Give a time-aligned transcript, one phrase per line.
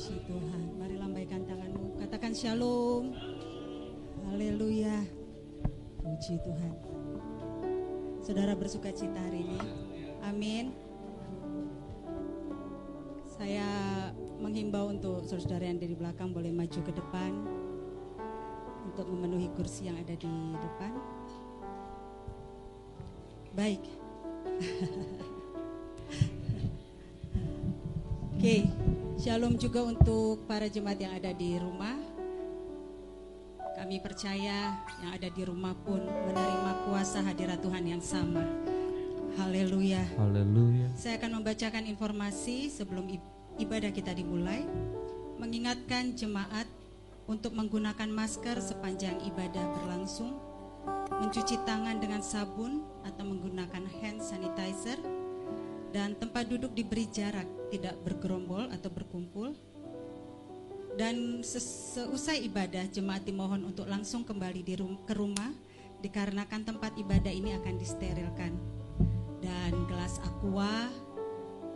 [0.00, 0.80] Puji Tuhan.
[0.80, 2.00] Mari lambaikan tanganmu.
[2.00, 3.12] Katakan shalom.
[4.32, 5.04] Haleluya.
[6.00, 6.72] Puji Tuhan.
[8.24, 9.60] Saudara bersuka cita hari ini.
[10.24, 10.72] Amin.
[13.28, 13.68] Saya
[14.40, 17.36] menghimbau untuk saudara yang dari belakang boleh maju ke depan
[18.88, 20.32] untuk memenuhi kursi yang ada di
[20.64, 20.96] depan.
[23.52, 23.84] Baik.
[28.40, 28.64] Oke,
[29.20, 31.92] shalom juga untuk para jemaat yang ada di rumah.
[33.76, 38.40] Kami percaya yang ada di rumah pun menerima kuasa hadirat Tuhan yang sama.
[39.36, 40.08] Haleluya.
[40.16, 40.88] Haleluya.
[40.96, 43.12] Saya akan membacakan informasi sebelum
[43.60, 44.64] ibadah kita dimulai.
[45.36, 46.64] Mengingatkan jemaat
[47.28, 50.32] untuk menggunakan masker sepanjang ibadah berlangsung,
[51.20, 54.96] mencuci tangan dengan sabun atau menggunakan hand sanitizer,
[55.90, 59.54] dan tempat duduk diberi jarak, tidak bergerombol atau berkumpul.
[60.94, 65.50] Dan seusai ibadah, jemaat dimohon untuk langsung kembali di rum ke rumah
[66.02, 68.52] dikarenakan tempat ibadah ini akan disterilkan.
[69.40, 70.90] Dan gelas aqua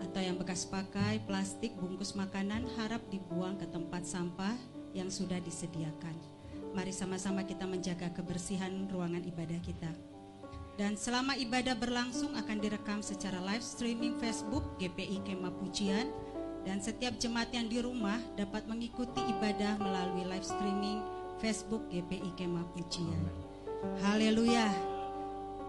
[0.02, 4.54] atau yang bekas pakai, plastik, bungkus makanan harap dibuang ke tempat sampah
[4.92, 6.14] yang sudah disediakan.
[6.74, 10.13] Mari sama-sama kita menjaga kebersihan ruangan ibadah kita.
[10.74, 16.10] Dan selama ibadah berlangsung akan direkam secara live streaming Facebook GPI Kema Pujian
[16.66, 20.98] dan setiap jemaat yang di rumah dapat mengikuti ibadah melalui live streaming
[21.38, 23.22] Facebook GPI Kema Pujian.
[24.02, 24.66] Haleluya.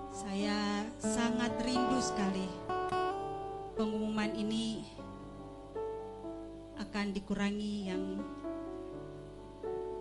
[0.09, 2.49] Saya sangat rindu sekali
[3.77, 4.87] pengumuman ini
[6.81, 8.03] akan dikurangi yang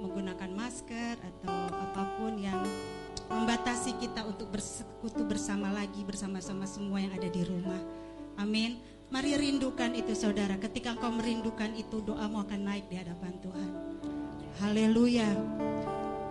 [0.00, 2.62] menggunakan masker atau apa pun yang
[3.34, 7.82] membatasi kita untuk bersekutu bersama lagi bersama-sama semua yang ada di rumah.
[8.38, 8.78] Amin.
[9.10, 10.58] Mari rindukan itu saudara.
[10.58, 13.70] Ketika engkau merindukan itu doamu akan naik di hadapan Tuhan.
[14.62, 15.30] Haleluya.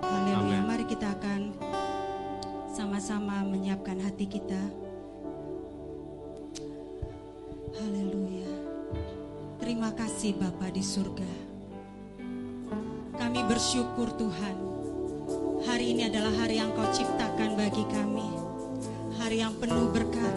[0.03, 0.59] Haleluya.
[0.63, 1.53] Mari kita akan
[2.71, 4.59] sama-sama menyiapkan hati kita.
[7.77, 8.51] Haleluya.
[9.61, 11.31] Terima kasih Bapa di surga.
[13.15, 14.72] Kami bersyukur Tuhan
[15.63, 18.27] Hari ini adalah hari yang kau ciptakan bagi kami.
[19.15, 20.35] Hari yang penuh berkat,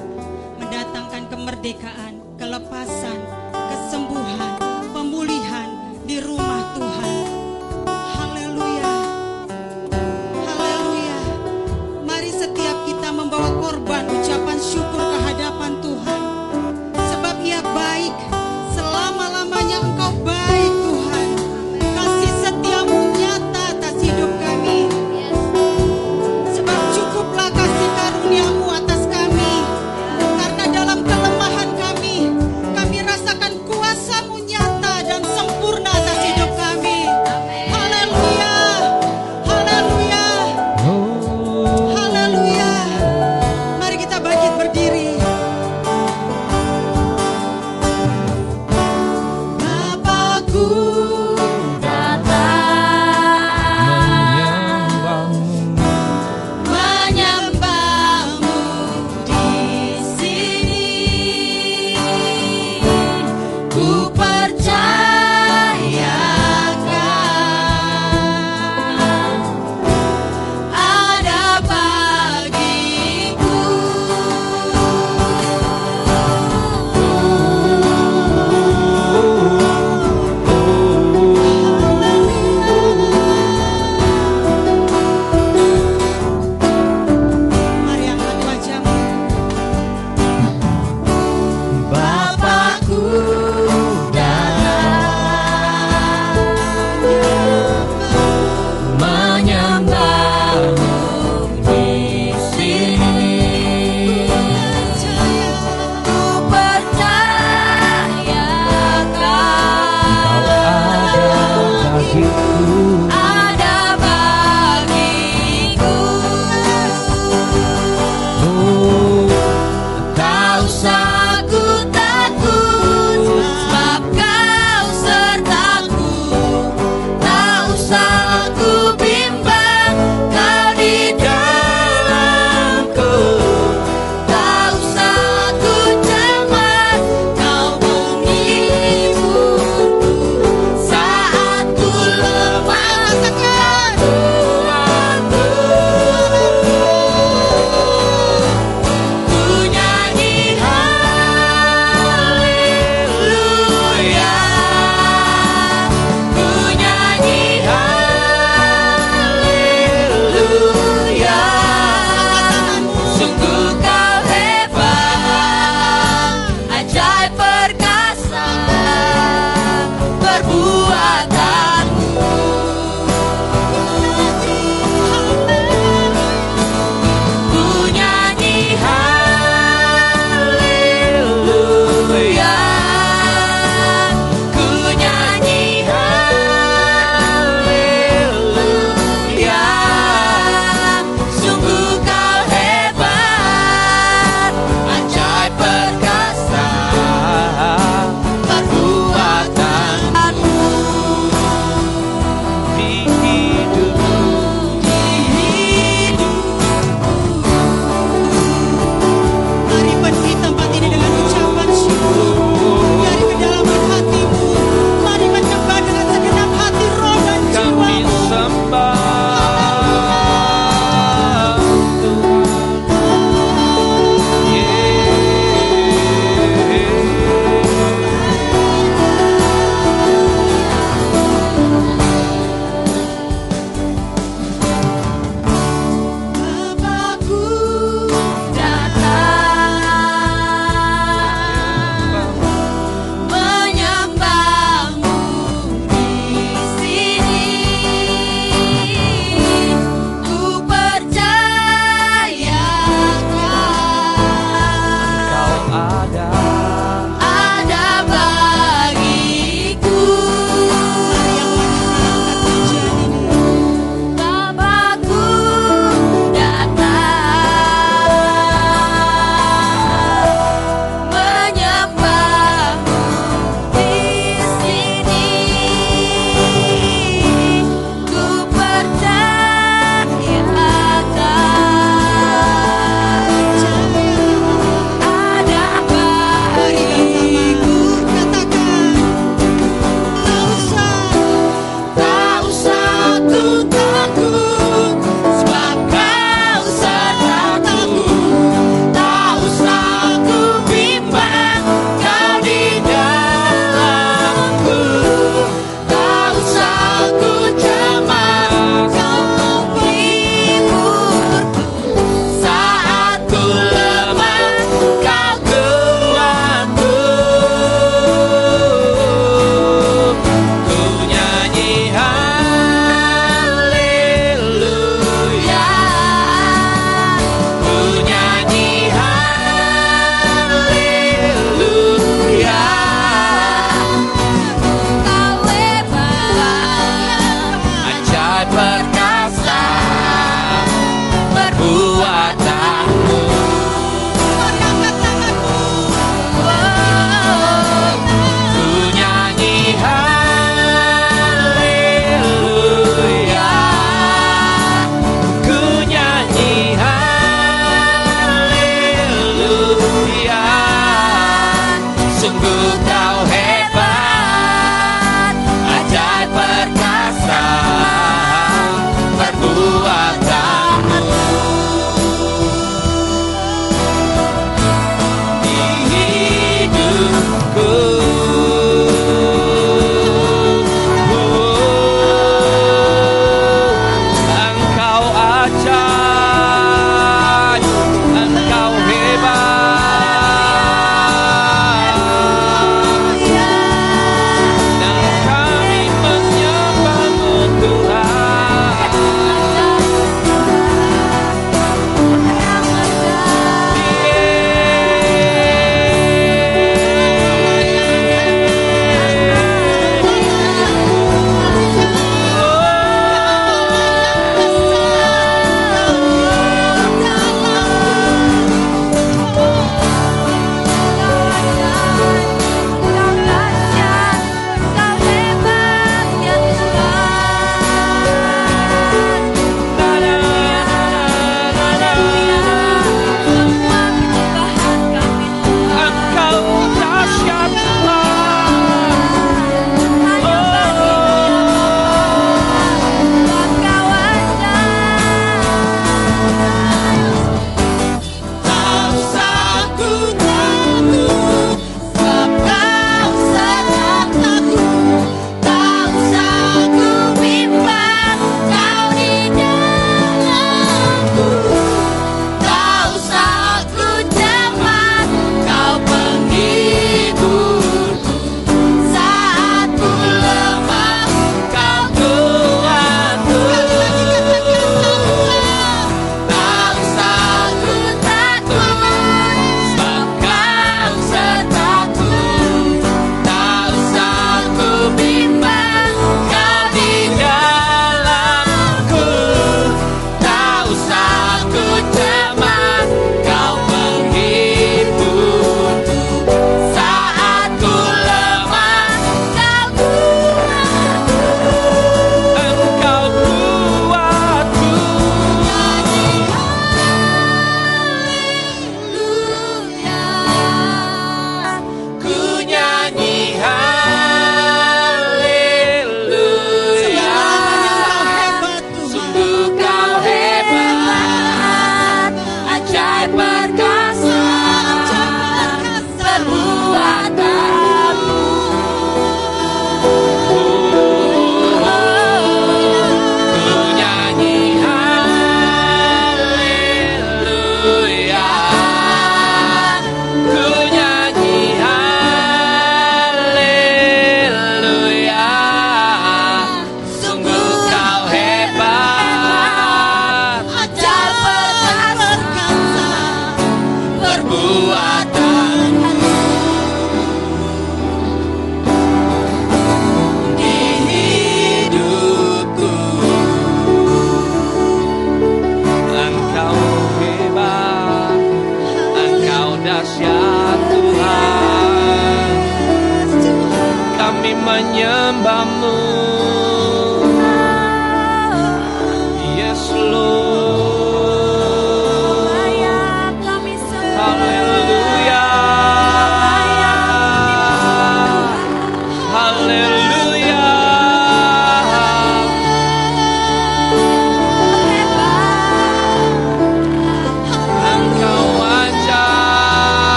[0.62, 3.18] mendatangkan kemerdekaan, kelepasan,
[3.50, 4.54] kesembuhan,
[4.94, 6.85] pemulihan di rumah Tuhan.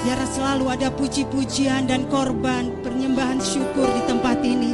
[0.00, 4.72] Biar selalu ada puji-pujian dan korban penyembahan syukur di tempat ini.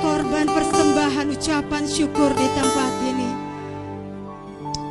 [0.00, 3.30] Korban persembahan ucapan syukur di tempat ini.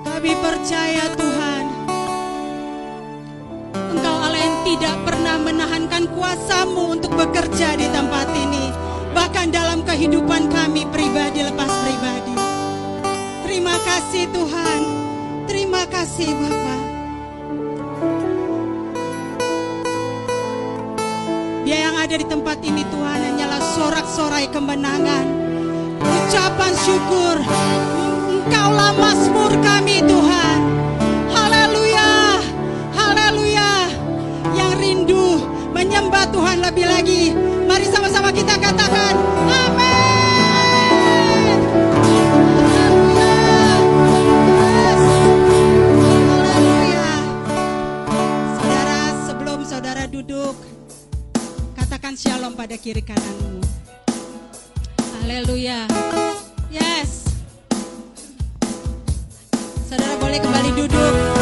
[0.06, 1.66] Kami percaya Tuhan,
[3.74, 8.70] Engkau Allah yang tidak pernah menahankan kuasamu untuk bekerja di tempat ini.
[9.18, 12.36] Bahkan dalam kehidupan kami pribadi lepas pribadi.
[13.50, 14.82] Terima kasih Tuhan.
[15.50, 16.95] Terima kasih Bapak.
[21.66, 25.26] Dia yang ada di tempat ini Tuhan hanyalah sorak-sorai kemenangan.
[25.98, 27.42] Ucapan syukur.
[28.30, 30.60] Engkaulah Mazmur kami Tuhan.
[31.34, 32.38] Haleluya.
[32.94, 33.90] Haleluya.
[34.54, 35.42] Yang rindu
[35.74, 37.34] menyembah Tuhan lebih lagi.
[37.66, 39.18] Mari sama-sama kita katakan
[52.56, 53.60] pada kiri kananmu.
[55.20, 55.84] Haleluya.
[56.72, 57.28] Yes.
[59.84, 61.35] Saudara boleh kembali duduk.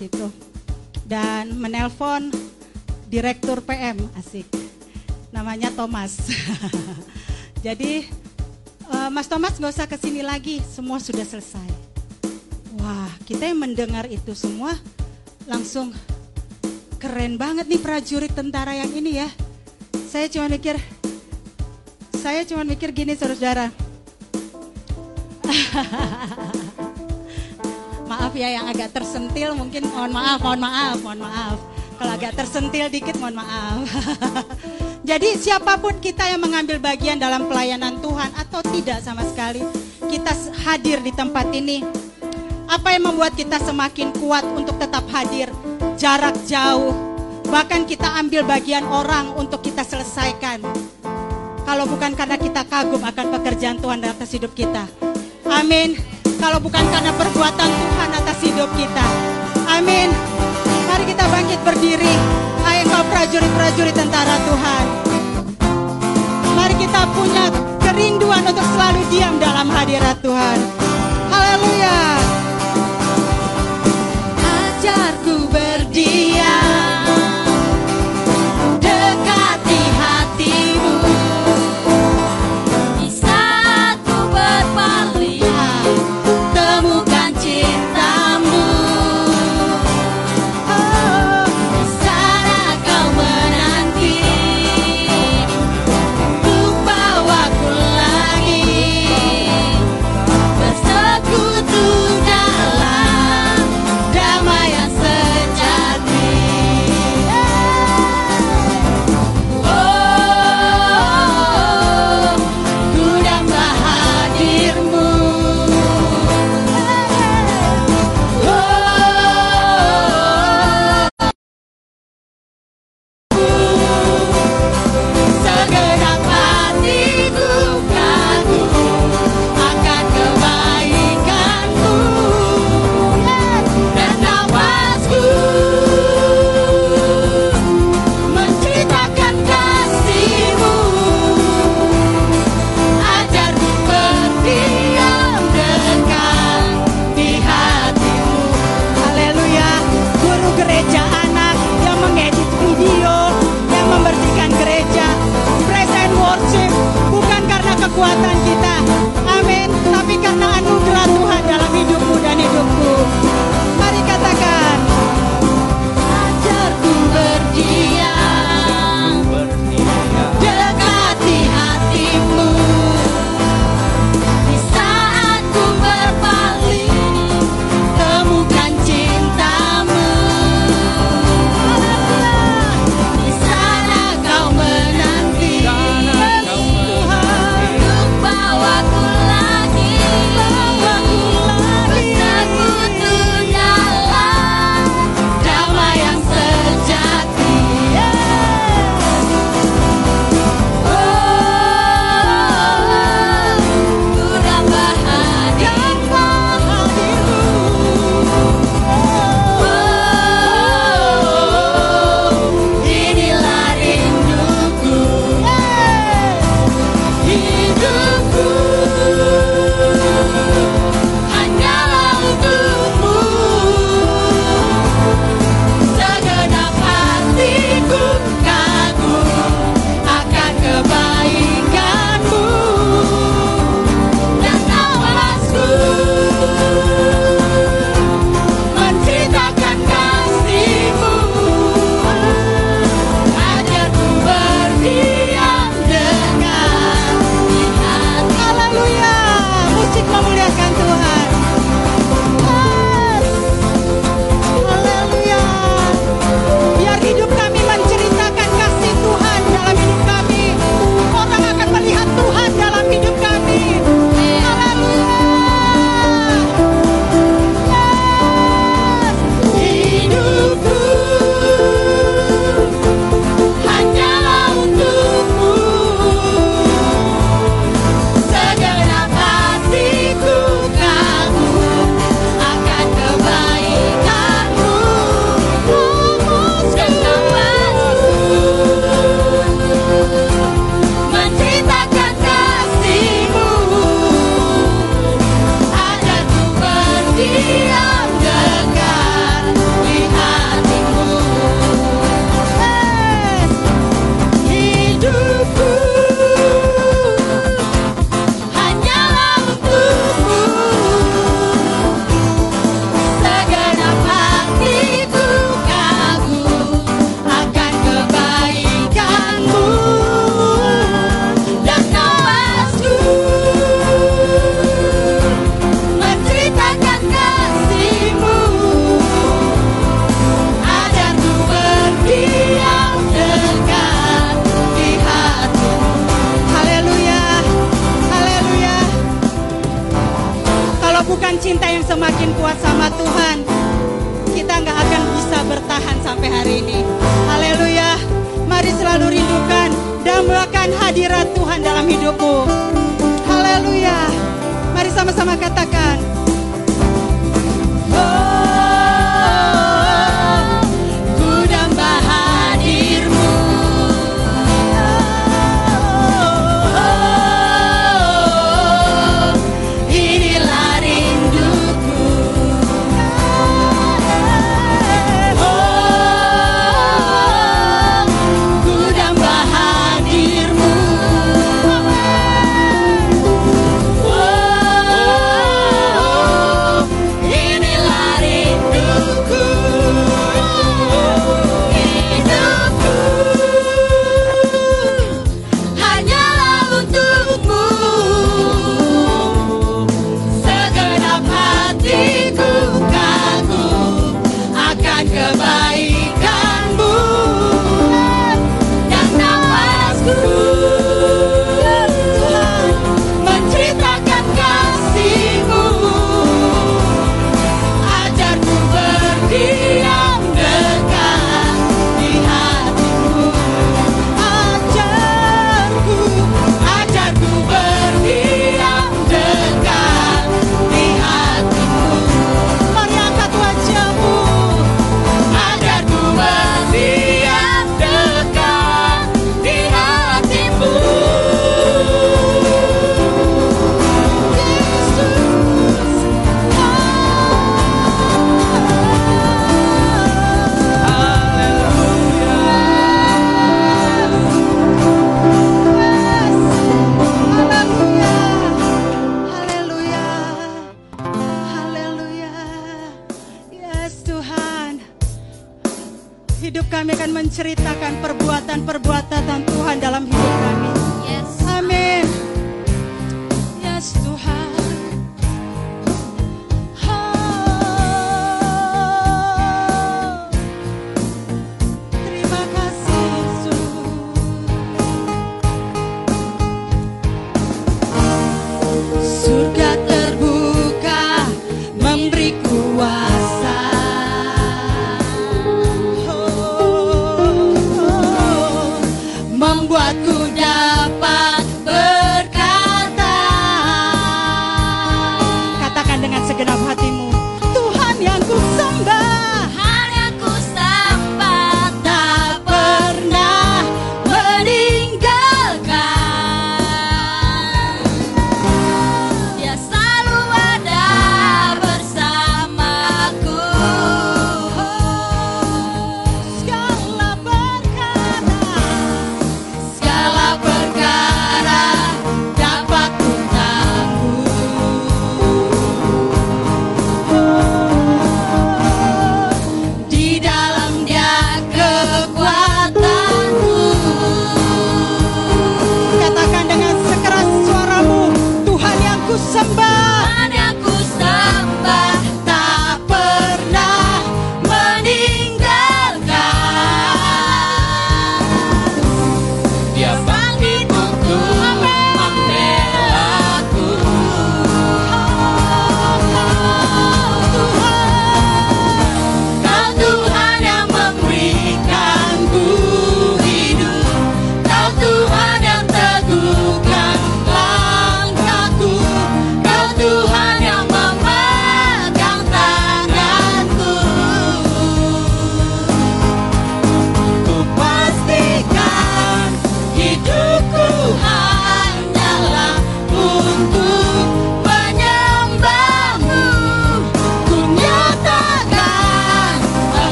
[0.00, 0.26] Itu.
[1.04, 2.32] Dan menelpon
[3.10, 4.46] direktur PM asik.
[5.34, 6.16] Namanya Thomas.
[7.66, 8.08] Jadi
[8.88, 11.68] uh, Mas Thomas nggak usah ke sini lagi, semua sudah selesai.
[12.80, 14.72] Wah, kita yang mendengar itu semua
[15.44, 15.92] langsung
[16.96, 19.28] keren banget nih prajurit tentara yang ini ya.
[20.10, 20.80] Saya cuma mikir,
[22.16, 23.68] saya cuma mikir gini saudara.
[28.40, 31.58] ya yang agak tersentil mungkin mohon maaf, mohon maaf, mohon maaf.
[32.00, 33.84] Kalau agak tersentil dikit mohon maaf.
[35.10, 39.60] Jadi siapa pun kita yang mengambil bagian dalam pelayanan Tuhan atau tidak sama sekali,
[40.08, 40.32] kita
[40.64, 41.84] hadir di tempat ini.
[42.64, 45.52] Apa yang membuat kita semakin kuat untuk tetap hadir?
[46.00, 46.96] Jarak jauh,
[47.52, 50.64] bahkan kita ambil bagian orang untuk kita selesaikan.
[51.68, 54.88] Kalau bukan karena kita kagum akan pekerjaan Tuhan atas hidup kita.
[55.44, 59.06] Amin kalau bukan karena perbuatan Tuhan atas hidup kita.
[59.68, 60.08] Amin.
[60.88, 62.14] Mari kita bangkit berdiri.
[62.64, 64.84] Hai engkau prajurit-prajurit tentara Tuhan.
[66.56, 67.44] Mari kita punya
[67.84, 70.58] kerinduan untuk selalu diam dalam hadirat Tuhan.
[71.28, 72.39] Haleluya.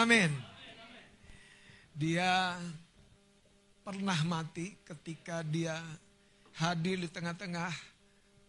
[0.00, 0.32] Amin.
[1.92, 2.56] Dia
[3.84, 5.76] pernah mati ketika dia
[6.56, 7.68] hadir di tengah-tengah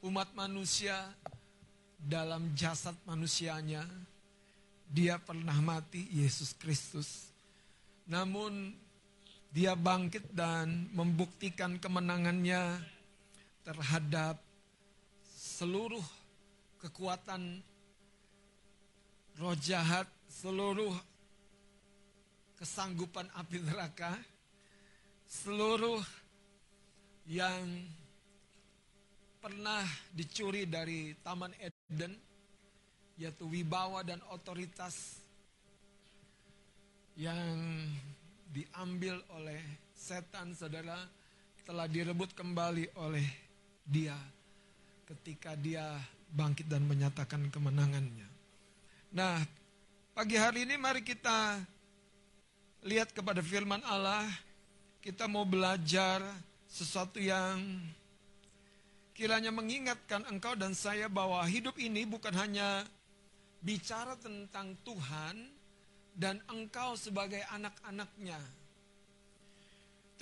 [0.07, 1.11] umat manusia
[1.99, 3.83] dalam jasad manusianya.
[4.87, 7.31] Dia pernah mati, Yesus Kristus.
[8.07, 8.71] Namun
[9.51, 12.79] dia bangkit dan membuktikan kemenangannya
[13.67, 14.39] terhadap
[15.35, 16.03] seluruh
[16.79, 17.59] kekuatan
[19.35, 21.10] roh jahat, seluruh
[22.61, 24.13] kesanggupan api neraka,
[25.25, 25.97] seluruh
[27.25, 27.65] yang
[29.41, 29.81] pernah
[30.13, 32.13] dicuri dari Taman Eden,
[33.17, 35.17] yaitu wibawa dan otoritas
[37.17, 37.57] yang
[38.53, 39.57] diambil oleh
[39.97, 41.01] setan, saudara,
[41.65, 43.25] telah direbut kembali oleh
[43.81, 44.13] dia
[45.09, 45.97] ketika dia
[46.29, 48.29] bangkit dan menyatakan kemenangannya.
[49.17, 49.41] Nah,
[50.13, 51.57] pagi hari ini mari kita
[52.81, 54.25] lihat kepada firman Allah.
[55.01, 56.21] Kita mau belajar
[56.69, 57.57] sesuatu yang
[59.17, 62.85] kiranya mengingatkan engkau dan saya bahwa hidup ini bukan hanya
[63.65, 65.49] bicara tentang Tuhan
[66.13, 68.37] dan engkau sebagai anak-anaknya.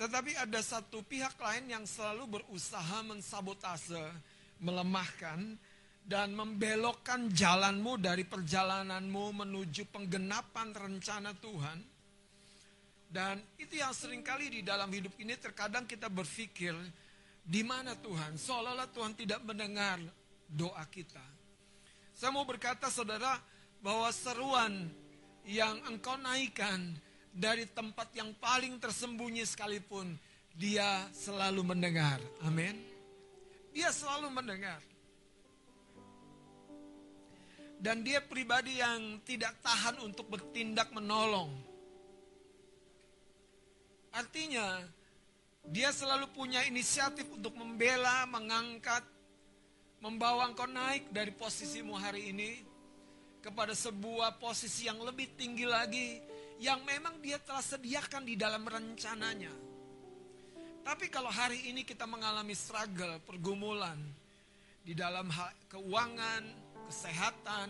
[0.00, 4.00] Tetapi ada satu pihak lain yang selalu berusaha mensabotase,
[4.56, 5.60] melemahkan,
[6.08, 11.99] dan membelokkan jalanmu dari perjalananmu menuju penggenapan rencana Tuhan.
[13.10, 16.78] Dan itu yang sering kali di dalam hidup ini terkadang kita berpikir,
[17.42, 18.38] di mana Tuhan?
[18.38, 19.98] Seolah-olah Tuhan tidak mendengar
[20.46, 21.22] doa kita.
[22.14, 23.34] Saya mau berkata saudara,
[23.82, 24.86] bahwa seruan
[25.42, 26.94] yang engkau naikkan
[27.34, 30.14] dari tempat yang paling tersembunyi sekalipun,
[30.54, 32.22] dia selalu mendengar.
[32.46, 32.78] Amin.
[33.74, 34.78] Dia selalu mendengar.
[37.80, 41.69] Dan dia pribadi yang tidak tahan untuk bertindak menolong.
[44.10, 44.82] Artinya,
[45.70, 49.06] dia selalu punya inisiatif untuk membela, mengangkat,
[50.02, 52.50] membawa engkau naik dari posisimu hari ini
[53.44, 56.20] kepada sebuah posisi yang lebih tinggi lagi
[56.60, 59.52] yang memang dia telah sediakan di dalam rencananya.
[60.80, 63.96] Tapi kalau hari ini kita mengalami struggle, pergumulan
[64.80, 65.28] di dalam
[65.68, 66.42] keuangan,
[66.88, 67.68] kesehatan,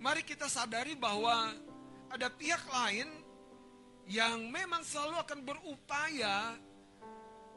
[0.00, 1.52] mari kita sadari bahwa
[2.12, 3.08] ada pihak lain
[4.06, 6.54] yang memang selalu akan berupaya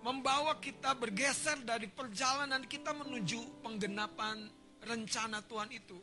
[0.02, 4.50] membawa kita bergeser dari perjalanan kita menuju penggenapan
[4.82, 6.00] rencana Tuhan itu.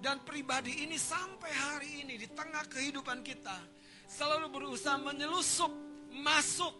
[0.00, 3.56] Dan pribadi ini sampai hari ini di tengah kehidupan kita
[4.08, 5.70] selalu berusaha menyelusup,
[6.24, 6.72] masuk,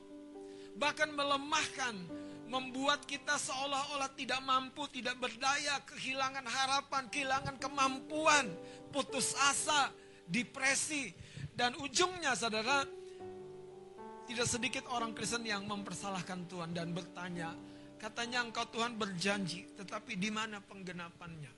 [0.81, 1.95] bahkan melemahkan,
[2.49, 8.49] membuat kita seolah-olah tidak mampu, tidak berdaya, kehilangan harapan, kehilangan kemampuan,
[8.91, 9.93] putus asa,
[10.27, 11.15] depresi,
[11.61, 12.89] dan ujungnya saudara
[14.25, 17.53] tidak sedikit orang Kristen yang mempersalahkan Tuhan dan bertanya,
[18.01, 21.53] katanya engkau Tuhan berjanji, tetapi di mana penggenapannya?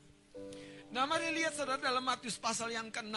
[0.91, 3.15] Nah mari lihat saudara dalam Matius pasal yang ke-6.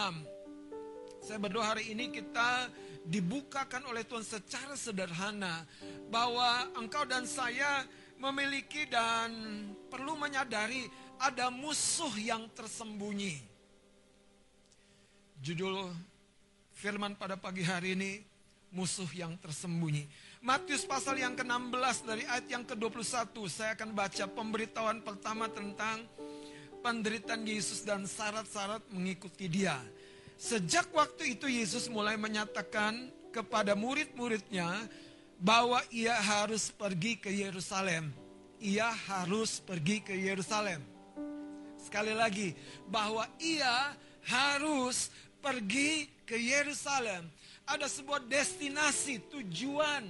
[1.25, 2.69] Saya berdoa hari ini kita
[3.01, 5.65] dibukakan oleh Tuhan secara sederhana
[6.13, 7.81] bahwa engkau dan saya
[8.21, 9.33] memiliki dan
[9.89, 10.85] perlu menyadari
[11.17, 13.41] ada musuh yang tersembunyi.
[15.41, 16.13] Judul
[16.75, 18.19] firman pada pagi hari ini
[18.75, 20.03] musuh yang tersembunyi.
[20.43, 26.03] Matius pasal yang ke-16 dari ayat yang ke-21 saya akan baca pemberitahuan pertama tentang
[26.83, 29.79] penderitaan Yesus dan syarat-syarat mengikuti dia.
[30.35, 34.67] Sejak waktu itu Yesus mulai menyatakan kepada murid-muridnya
[35.39, 38.11] bahwa ia harus pergi ke Yerusalem.
[38.59, 40.83] Ia harus pergi ke Yerusalem.
[41.79, 42.51] Sekali lagi,
[42.91, 43.95] bahwa ia
[44.27, 45.07] harus
[45.39, 47.29] pergi ke Yerusalem.
[47.65, 50.05] Ada sebuah destinasi, tujuan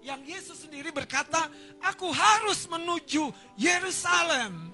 [0.00, 1.50] yang Yesus sendiri berkata,
[1.82, 4.70] "Aku harus menuju Yerusalem."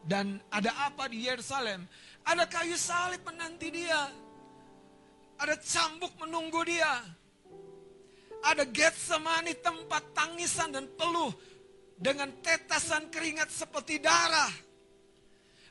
[0.00, 1.84] Dan ada apa di Yerusalem?
[2.24, 4.08] Ada kayu salib menanti dia.
[5.40, 7.04] Ada cambuk menunggu dia.
[8.40, 11.32] Ada Getsemani tempat tangisan dan peluh
[12.00, 14.52] dengan tetasan keringat seperti darah.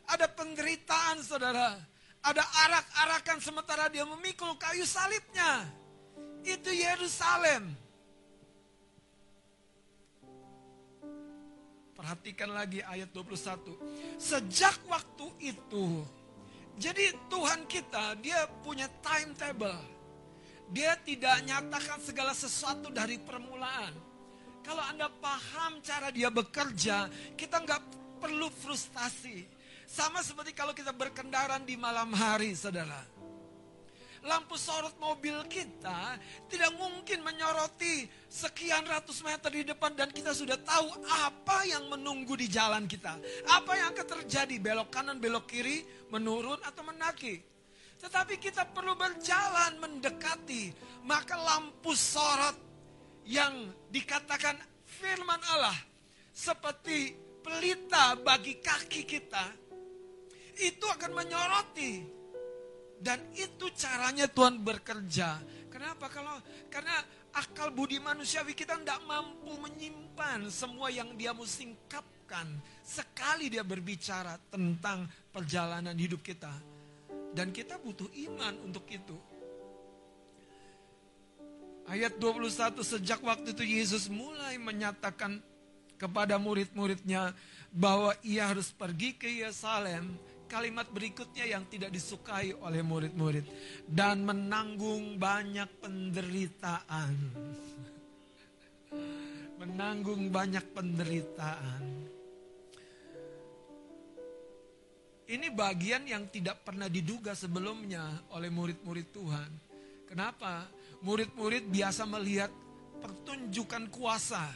[0.10, 1.78] Ada penderitaan saudara.
[2.20, 5.67] Ada arak-arakan sementara dia memikul kayu salibnya.
[6.43, 7.72] Itu Yerusalem.
[11.95, 13.76] Perhatikan lagi ayat 21.
[14.15, 16.03] Sejak waktu itu,
[16.80, 19.76] jadi Tuhan kita dia punya timetable.
[20.72, 23.91] Dia tidak nyatakan segala sesuatu dari permulaan.
[24.63, 27.82] Kalau Anda paham cara dia bekerja, kita nggak
[28.24, 29.59] perlu frustasi.
[29.90, 33.20] Sama seperti kalau kita berkendaraan di malam hari, saudara
[34.20, 36.20] lampu sorot mobil kita
[36.52, 42.36] tidak mungkin menyoroti sekian ratus meter di depan dan kita sudah tahu apa yang menunggu
[42.36, 43.16] di jalan kita.
[43.48, 47.40] Apa yang akan terjadi belok kanan, belok kiri, menurun atau menaki.
[48.00, 50.72] Tetapi kita perlu berjalan mendekati
[51.04, 52.56] maka lampu sorot
[53.28, 54.56] yang dikatakan
[54.88, 55.76] firman Allah
[56.32, 59.68] seperti pelita bagi kaki kita
[60.60, 62.20] itu akan menyoroti
[62.99, 65.39] dan itu caranya Tuhan bekerja.
[65.72, 66.12] Kenapa?
[66.12, 66.36] Kalau
[66.68, 66.99] karena
[67.32, 72.47] akal budi manusiawi kita tidak mampu menyimpan semua yang dia mesti singkapkan
[72.84, 76.51] sekali dia berbicara tentang perjalanan hidup kita.
[77.32, 79.16] Dan kita butuh iman untuk itu.
[81.89, 85.41] Ayat 21 sejak waktu itu Yesus mulai menyatakan
[85.97, 87.34] kepada murid-muridnya
[87.74, 90.14] bahwa ia harus pergi ke Yerusalem
[90.50, 93.45] kalimat berikutnya yang tidak disukai oleh murid-murid.
[93.86, 97.14] Dan menanggung banyak penderitaan.
[99.62, 101.84] Menanggung banyak penderitaan.
[105.30, 108.02] Ini bagian yang tidak pernah diduga sebelumnya
[108.34, 109.52] oleh murid-murid Tuhan.
[110.10, 110.66] Kenapa?
[111.06, 112.50] Murid-murid biasa melihat
[112.97, 114.50] pertunjukan kuasa,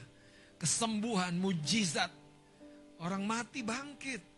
[0.57, 2.09] kesembuhan, mujizat.
[2.97, 4.32] Orang mati bangkit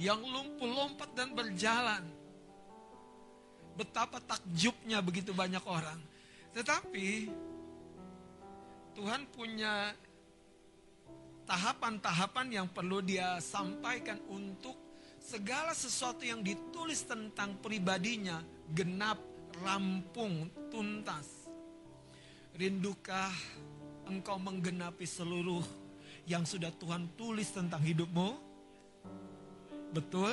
[0.00, 2.04] yang lumpuh lompat dan berjalan.
[3.76, 6.00] Betapa takjubnya begitu banyak orang.
[6.52, 7.32] Tetapi
[8.92, 9.96] Tuhan punya
[11.48, 14.76] tahapan-tahapan yang perlu dia sampaikan untuk
[15.16, 19.16] segala sesuatu yang ditulis tentang pribadinya genap,
[19.64, 21.48] rampung, tuntas.
[22.52, 23.32] Rindukah
[24.04, 25.64] engkau menggenapi seluruh
[26.28, 28.51] yang sudah Tuhan tulis tentang hidupmu?
[29.92, 30.32] Betul?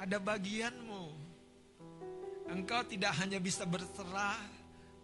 [0.00, 1.04] Ada bagianmu.
[2.48, 4.40] Engkau tidak hanya bisa berserah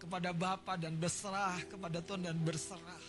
[0.01, 3.05] kepada Bapa dan berserah kepada Tuhan dan berserah.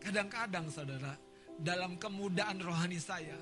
[0.00, 1.12] Kadang-kadang saudara,
[1.60, 3.36] dalam kemudahan rohani saya,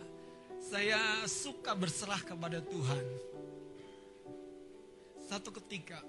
[0.59, 3.05] saya suka berserah kepada Tuhan.
[5.29, 6.03] Satu ketika,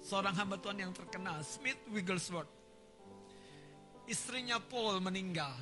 [0.00, 2.59] seorang hamba Tuhan yang terkenal, Smith Wigglesworth,
[4.10, 5.54] istrinya Paul meninggal.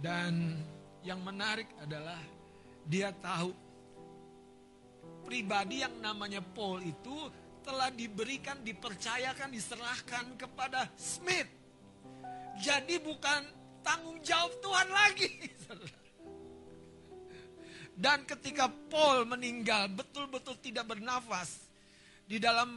[0.00, 0.56] Dan
[1.04, 2.18] yang menarik adalah
[2.88, 3.52] dia tahu
[5.24, 7.28] pribadi yang namanya Paul itu
[7.64, 11.48] telah diberikan, dipercayakan, diserahkan kepada Smith.
[12.60, 13.40] Jadi bukan
[13.80, 15.32] tanggung jawab Tuhan lagi.
[18.04, 21.64] Dan ketika Paul meninggal betul-betul tidak bernafas
[22.28, 22.76] di dalam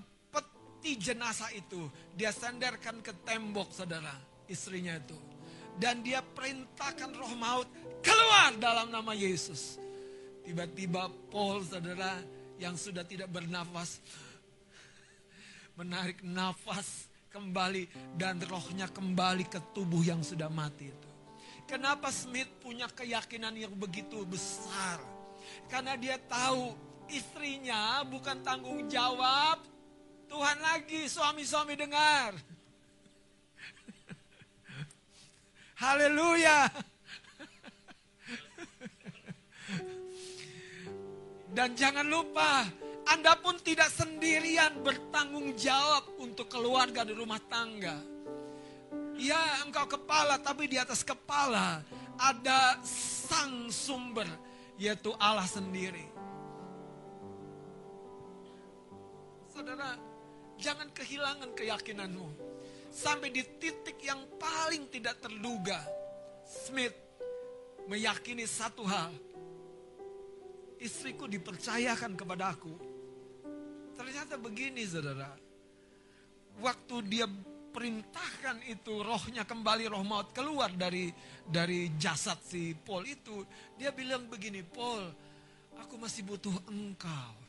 [0.78, 4.14] peti jenazah itu dia senderkan ke tembok saudara
[4.46, 5.18] istrinya itu
[5.82, 7.66] dan dia perintahkan roh maut
[8.06, 9.82] keluar dalam nama Yesus.
[10.46, 12.22] Tiba-tiba Paul saudara
[12.62, 13.98] yang sudah tidak bernafas
[15.74, 21.10] menarik nafas kembali dan rohnya kembali ke tubuh yang sudah mati itu.
[21.66, 25.02] Kenapa Smith punya keyakinan yang begitu besar?
[25.68, 26.72] Karena dia tahu
[27.12, 29.77] istrinya bukan tanggung jawab
[30.28, 32.36] Tuhan lagi, suami-suami dengar.
[35.78, 36.68] Haleluya.
[41.58, 42.70] Dan jangan lupa,
[43.10, 47.98] Anda pun tidak sendirian bertanggung jawab untuk keluarga di rumah tangga.
[49.18, 51.82] Ya, engkau kepala, tapi di atas kepala
[52.18, 54.30] ada sang sumber,
[54.78, 56.06] yaitu Allah sendiri.
[59.50, 59.98] Saudara,
[60.58, 62.30] jangan kehilangan keyakinanmu.
[62.92, 65.78] Sampai di titik yang paling tidak terduga,
[66.44, 66.96] Smith
[67.86, 69.14] meyakini satu hal.
[70.78, 72.74] Istriku dipercayakan kepada aku.
[73.98, 75.34] Ternyata begini saudara.
[76.62, 77.26] Waktu dia
[77.78, 81.14] perintahkan itu rohnya kembali roh maut keluar dari
[81.46, 83.46] dari jasad si Paul itu
[83.78, 85.06] dia bilang begini Paul
[85.78, 87.47] aku masih butuh engkau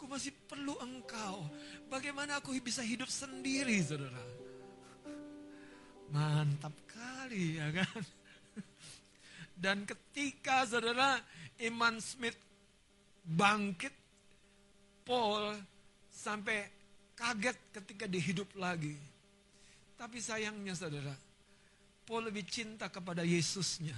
[0.00, 1.44] aku masih perlu engkau
[1.92, 4.24] bagaimana aku bisa hidup sendiri saudara
[6.08, 8.00] mantap kali ya kan
[9.60, 11.20] dan ketika saudara
[11.60, 12.40] Iman Smith
[13.28, 13.92] bangkit
[15.04, 15.52] Paul
[16.08, 16.64] sampai
[17.16, 18.96] kaget ketika dia hidup lagi.
[20.00, 21.12] Tapi sayangnya saudara,
[22.08, 23.96] Paul lebih cinta kepada Yesusnya.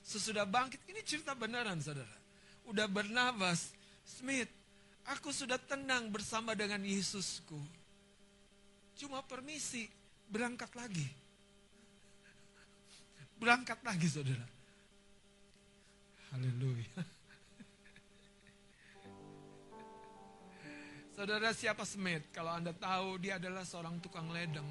[0.00, 2.16] Sesudah bangkit, ini cerita beneran saudara.
[2.64, 4.48] Udah bernafas, Smith,
[5.10, 7.58] aku sudah tenang bersama dengan Yesusku.
[8.94, 9.88] Cuma permisi,
[10.30, 11.08] berangkat lagi.
[13.40, 14.46] Berangkat lagi saudara.
[16.30, 16.94] Haleluya.
[21.16, 22.32] Saudara siapa Smith?
[22.32, 24.64] Kalau Anda tahu dia adalah seorang tukang ledeng.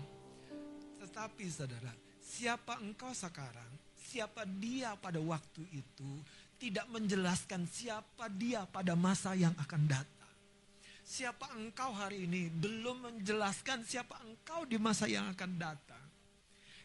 [0.98, 3.70] Tetapi saudara, siapa engkau sekarang?
[3.94, 6.12] Siapa dia pada waktu itu?
[6.58, 10.19] Tidak menjelaskan siapa dia pada masa yang akan datang.
[11.10, 16.06] Siapa engkau hari ini belum menjelaskan siapa engkau di masa yang akan datang.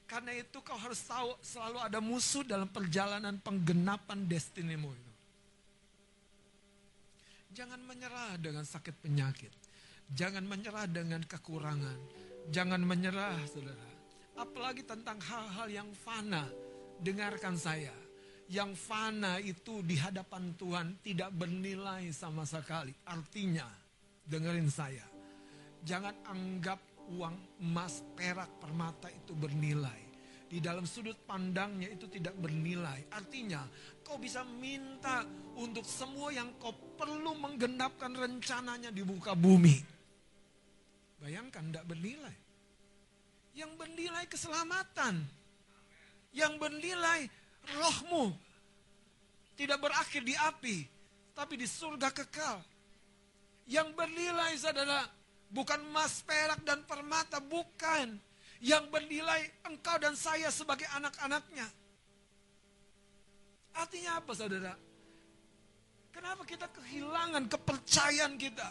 [0.09, 4.89] Karena itu kau harus tahu selalu ada musuh dalam perjalanan penggenapan destinimu.
[7.53, 9.53] Jangan menyerah dengan sakit penyakit.
[10.17, 12.01] Jangan menyerah dengan kekurangan.
[12.49, 13.89] Jangan menyerah, saudara.
[14.41, 16.49] Apalagi tentang hal-hal yang fana.
[16.97, 17.93] Dengarkan saya.
[18.49, 22.93] Yang fana itu di hadapan Tuhan tidak bernilai sama sekali.
[23.05, 23.84] Artinya,
[24.25, 25.05] dengerin saya.
[25.85, 26.81] Jangan anggap
[27.13, 30.05] uang emas, perak, permata itu bernilai
[30.55, 33.11] di dalam sudut pandangnya itu tidak bernilai.
[33.11, 33.67] Artinya,
[34.07, 35.27] kau bisa minta
[35.59, 39.83] untuk semua yang kau perlu menggenapkan rencananya di muka bumi.
[41.19, 42.37] Bayangkan, tidak bernilai.
[43.59, 45.27] Yang bernilai keselamatan.
[46.31, 47.21] Yang bernilai
[47.75, 48.31] rohmu.
[49.59, 50.87] Tidak berakhir di api,
[51.35, 52.63] tapi di surga kekal.
[53.65, 55.09] Yang bernilai saudara,
[55.49, 58.21] bukan emas, perak, dan permata, bukan
[58.65, 61.69] yang bernilai engkau dan saya sebagai anak-anaknya.
[63.75, 64.73] Artinya apa saudara?
[66.15, 68.69] Kenapa kita kehilangan kepercayaan kita?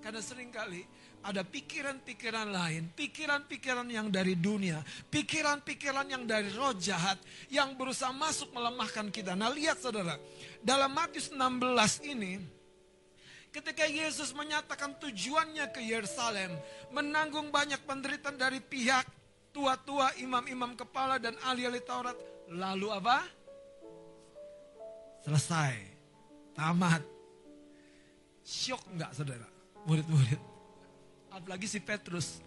[0.00, 0.86] Karena sering kali
[1.26, 4.78] ada pikiran-pikiran lain, pikiran-pikiran yang dari dunia,
[5.10, 7.18] pikiran-pikiran yang dari roh jahat
[7.50, 9.34] yang berusaha masuk melemahkan kita.
[9.34, 10.14] Nah lihat saudara,
[10.62, 12.38] dalam Matius 16 ini,
[13.56, 16.52] Ketika Yesus menyatakan tujuannya ke Yerusalem,
[16.92, 19.08] menanggung banyak penderitaan dari pihak
[19.48, 22.12] tua-tua, imam-imam kepala dan ahli-ahli Taurat.
[22.52, 23.24] Lalu apa?
[25.24, 25.72] Selesai.
[26.52, 27.00] Tamat.
[28.44, 29.48] Syok enggak saudara?
[29.88, 30.40] Murid-murid.
[31.32, 32.44] Apalagi si Petrus.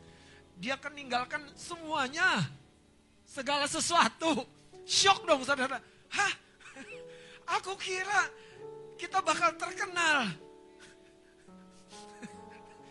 [0.62, 2.45] Dia akan meninggalkan semuanya.
[3.26, 4.45] Segala sesuatu.
[4.86, 5.82] Syok dong saudara.
[6.14, 6.34] Hah?
[7.57, 8.30] Aku kira
[9.01, 10.49] kita bakal terkenal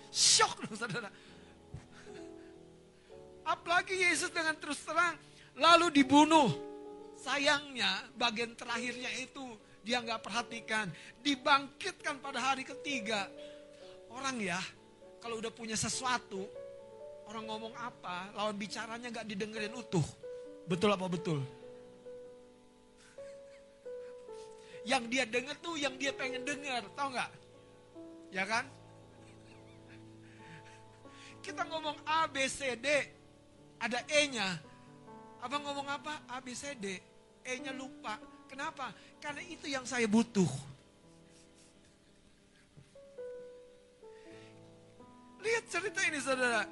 [0.09, 1.11] Shock dong saudara.
[3.49, 5.17] Apalagi Yesus dengan terus terang
[5.57, 6.49] lalu dibunuh.
[7.19, 9.43] Sayangnya bagian terakhirnya itu
[9.83, 10.87] dia nggak perhatikan.
[11.25, 13.27] Dibangkitkan pada hari ketiga.
[14.09, 14.57] Orang ya,
[15.21, 16.47] kalau udah punya sesuatu,
[17.29, 20.05] orang ngomong apa, lawan bicaranya nggak didengerin utuh.
[20.65, 21.41] Betul apa betul?
[24.89, 27.31] Yang dia denger tuh yang dia pengen denger, tau nggak?
[28.33, 28.65] Ya kan?
[31.49, 32.85] Kita ngomong A, B, C, D,
[33.81, 34.61] ada E-nya.
[35.41, 36.29] Abang ngomong apa?
[36.29, 37.01] A, B, C, D.
[37.41, 38.21] E-nya lupa.
[38.53, 38.93] Kenapa?
[39.17, 40.45] Karena itu yang saya butuh.
[45.41, 46.69] Lihat cerita ini saudara.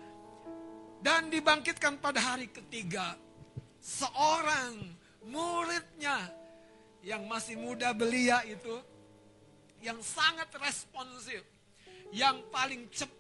[1.01, 3.17] Dan dibangkitkan pada hari ketiga.
[3.81, 4.77] Seorang
[5.25, 6.21] muridnya
[7.01, 8.77] yang masih muda belia itu.
[9.81, 11.41] Yang sangat responsif.
[12.13, 13.16] Yang paling cepat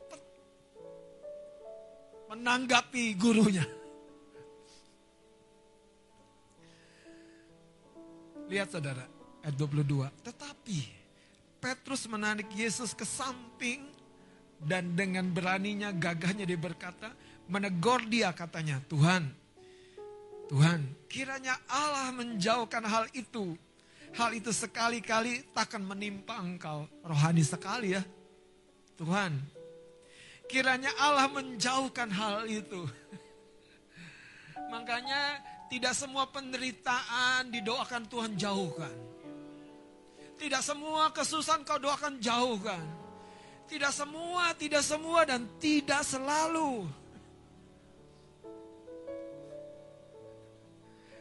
[2.31, 3.64] menanggapi gurunya.
[8.47, 9.03] Lihat saudara,
[9.43, 10.07] ayat 22.
[10.22, 10.79] Tetapi
[11.59, 13.83] Petrus menarik Yesus ke samping
[14.62, 17.11] dan dengan beraninya gagahnya dia berkata,
[17.51, 19.27] menegur dia katanya, Tuhan,
[20.47, 23.59] Tuhan, kiranya Allah menjauhkan hal itu.
[24.14, 26.89] Hal itu sekali-kali takkan menimpa engkau.
[27.05, 28.03] Rohani sekali ya.
[28.97, 29.37] Tuhan,
[30.47, 32.87] kiranya Allah menjauhkan hal itu.
[34.73, 38.95] Makanya tidak semua penderitaan didoakan Tuhan jauhkan.
[40.37, 42.85] Tidak semua kesusahan kau doakan jauhkan.
[43.67, 46.87] Tidak semua, tidak semua dan tidak selalu.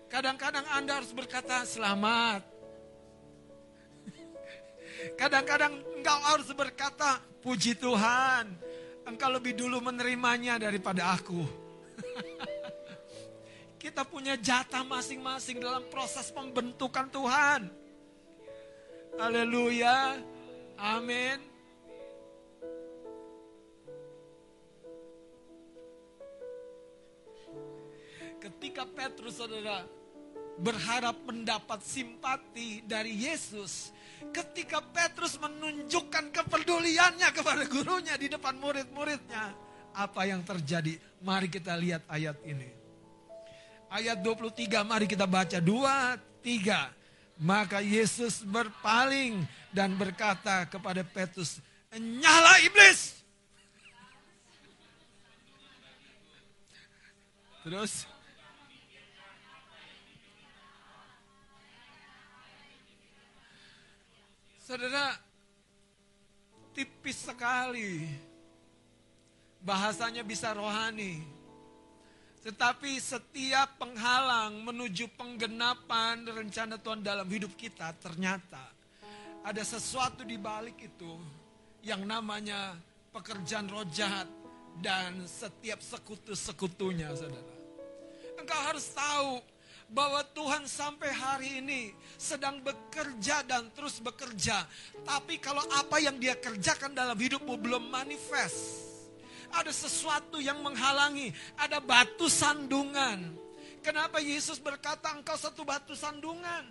[0.05, 2.45] Kadang-kadang Anda harus berkata selamat.
[5.19, 8.53] Kadang-kadang engkau harus berkata puji Tuhan.
[9.05, 11.45] Engkau lebih dulu menerimanya daripada aku.
[13.81, 17.69] Kita punya jatah masing-masing dalam proses pembentukan Tuhan.
[19.15, 20.19] Haleluya.
[20.75, 21.39] Amin.
[28.41, 29.85] Ketika Petrus saudara
[30.59, 33.94] berharap mendapat simpati dari Yesus,
[34.31, 39.53] ketika Petrus menunjukkan kepeduliannya kepada gurunya di depan murid-muridnya,
[39.95, 40.97] apa yang terjadi?
[41.21, 42.69] Mari kita lihat ayat ini.
[43.89, 47.41] Ayat 23 mari kita baca 2 3.
[47.41, 49.43] Maka Yesus berpaling
[49.75, 51.59] dan berkata kepada Petrus,
[51.91, 53.19] "Nyala iblis!"
[57.65, 58.05] Terus
[64.65, 65.13] Saudara,
[66.73, 68.01] tipis sekali.
[69.61, 71.21] Bahasanya bisa rohani.
[72.41, 78.61] Tetapi setiap penghalang menuju penggenapan rencana Tuhan dalam hidup kita ternyata
[79.45, 81.13] ada sesuatu di balik itu
[81.85, 82.73] yang namanya
[83.13, 84.29] pekerjaan roh jahat
[84.81, 87.53] dan setiap sekutu-sekutunya saudara.
[88.37, 89.41] Engkau harus tahu
[89.89, 94.65] bahwa Tuhan sampai hari ini sedang bekerja dan terus bekerja.
[95.05, 98.87] Tapi kalau apa yang dia kerjakan dalam hidupmu belum manifest.
[99.55, 103.37] Ada sesuatu yang menghalangi, ada batu sandungan.
[103.79, 106.65] Kenapa Yesus berkata engkau satu batu sandungan?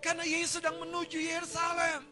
[0.00, 2.06] Karena Yesus sedang menuju Yerusalem.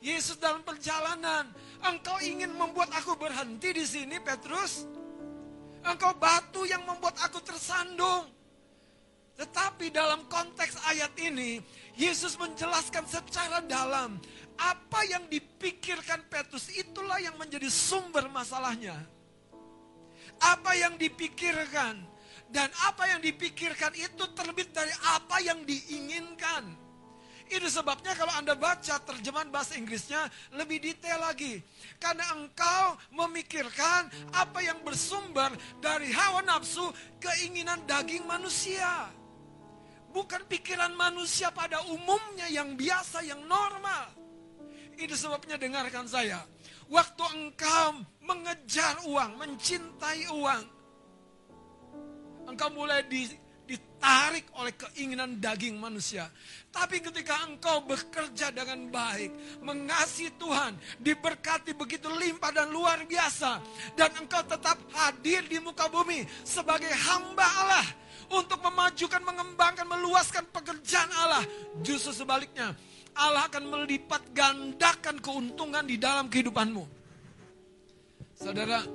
[0.00, 1.48] Yesus dalam perjalanan.
[1.80, 4.84] Engkau ingin membuat aku berhenti di sini, Petrus?
[5.80, 8.39] Engkau batu yang membuat aku tersandung.
[9.40, 11.64] Tetapi dalam konteks ayat ini,
[11.96, 14.20] Yesus menjelaskan secara dalam
[14.60, 19.00] apa yang dipikirkan Petrus itulah yang menjadi sumber masalahnya.
[20.44, 22.04] Apa yang dipikirkan
[22.52, 26.76] dan apa yang dipikirkan itu terbit dari apa yang diinginkan.
[27.48, 31.64] Itu sebabnya kalau Anda baca terjemahan bahasa Inggrisnya lebih detail lagi.
[31.96, 35.48] Karena engkau memikirkan apa yang bersumber
[35.80, 36.92] dari hawa nafsu
[37.24, 39.16] keinginan daging manusia.
[40.10, 44.10] Bukan pikiran manusia pada umumnya yang biasa, yang normal.
[44.98, 46.42] Itu sebabnya dengarkan saya.
[46.90, 50.64] Waktu engkau mengejar uang, mencintai uang.
[52.50, 53.30] Engkau mulai di,
[53.70, 56.26] ditarik oleh keinginan daging manusia.
[56.74, 63.62] Tapi ketika engkau bekerja dengan baik, mengasihi Tuhan, diberkati begitu limpah dan luar biasa,
[63.94, 67.86] dan engkau tetap hadir di muka bumi sebagai hamba Allah
[68.30, 71.42] untuk memajukan, mengembangkan, meluaskan pekerjaan Allah.
[71.82, 72.72] Justru sebaliknya,
[73.18, 76.86] Allah akan melipat gandakan keuntungan di dalam kehidupanmu.
[78.38, 78.86] Saudara,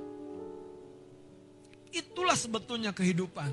[1.92, 3.52] itulah sebetulnya kehidupan.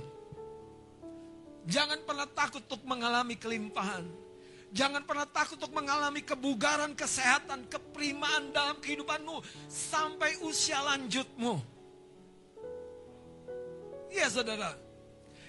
[1.67, 4.03] Jangan pernah takut untuk mengalami kelimpahan.
[4.73, 11.61] Jangan pernah takut untuk mengalami kebugaran, kesehatan, keprimaan dalam kehidupanmu sampai usia lanjutmu.
[14.09, 14.73] Iya saudara.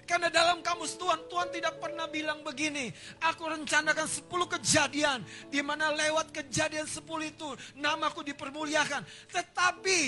[0.05, 2.93] Karena dalam kamus Tuhan, Tuhan tidak pernah bilang begini.
[3.25, 5.19] Aku rencanakan 10 kejadian.
[5.49, 7.49] di mana lewat kejadian 10 itu
[7.81, 9.01] namaku dipermuliakan.
[9.33, 9.99] Tetapi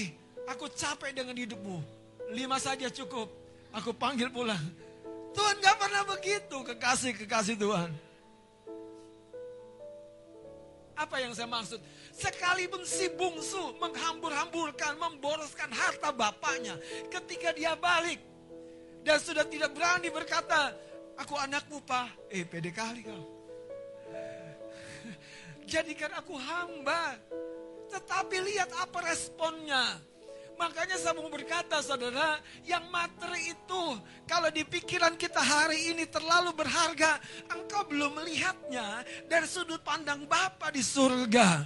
[0.45, 1.81] aku capek dengan hidupmu.
[2.29, 3.25] Lima saja cukup.
[3.73, 4.61] Aku panggil pulang.
[5.33, 7.89] Tuhan gak pernah begitu kekasih-kekasih Tuhan.
[10.97, 11.77] Apa yang saya maksud?
[12.09, 16.73] Sekalipun si bungsu menghambur-hamburkan, memboroskan harta bapaknya.
[17.13, 18.17] Ketika dia balik.
[19.03, 20.73] Dan sudah tidak berani berkata,
[21.17, 22.29] aku anakmu pak.
[22.29, 23.23] Eh pede kali kau.
[25.71, 27.17] Jadikan aku hamba.
[27.87, 29.97] Tetapi lihat apa responnya.
[30.57, 33.83] Makanya saya mau berkata saudara, yang materi itu
[34.25, 37.21] kalau di pikiran kita hari ini terlalu berharga,
[37.53, 41.61] engkau belum melihatnya dari sudut pandang Bapa di surga.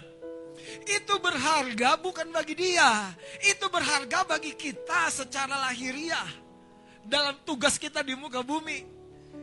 [0.83, 3.15] Itu berharga bukan bagi dia,
[3.47, 6.50] itu berharga bagi kita secara lahiriah
[7.05, 9.01] dalam tugas kita di muka bumi.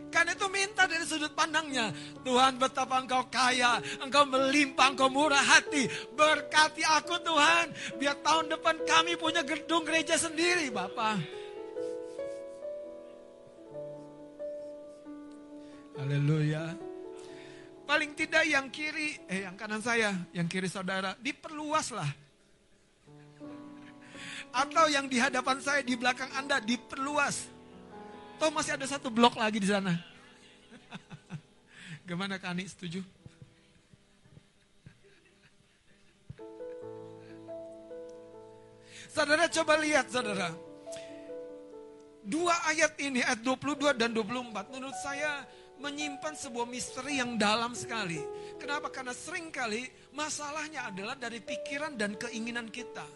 [0.08, 1.92] Karena itu minta dari sudut pandangnya.
[2.24, 5.84] Tuhan betapa engkau kaya, engkau melimpah, engkau murah hati.
[6.16, 7.66] Berkati aku Tuhan.
[8.00, 11.20] Biar tahun depan kami punya gedung gereja sendiri Bapak.
[15.98, 16.78] Haleluya.
[17.84, 22.27] Paling tidak yang kiri, eh yang kanan saya, yang kiri saudara, diperluaslah.
[24.52, 27.48] Atau yang di hadapan saya, di belakang Anda, diperluas.
[28.38, 29.92] Toh masih ada satu blok lagi di sana.
[32.08, 33.02] Gimana Kani, setuju?
[39.08, 40.54] Saudara coba lihat saudara.
[42.22, 45.42] Dua ayat ini, ayat 22 dan 24, menurut saya
[45.82, 48.20] menyimpan sebuah misteri yang dalam sekali.
[48.58, 48.90] Kenapa?
[48.90, 53.06] Karena sering kali masalahnya adalah dari pikiran dan keinginan kita.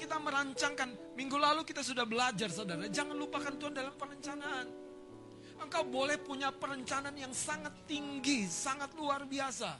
[0.00, 4.66] Kita merancangkan, minggu lalu kita sudah belajar saudara, jangan lupakan Tuhan dalam perencanaan.
[5.60, 9.76] Engkau boleh punya perencanaan yang sangat tinggi, sangat luar biasa.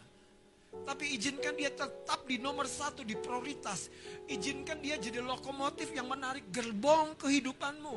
[0.85, 3.89] Tapi izinkan dia tetap di nomor satu, di prioritas.
[4.29, 7.97] Izinkan dia jadi lokomotif yang menarik gerbong kehidupanmu.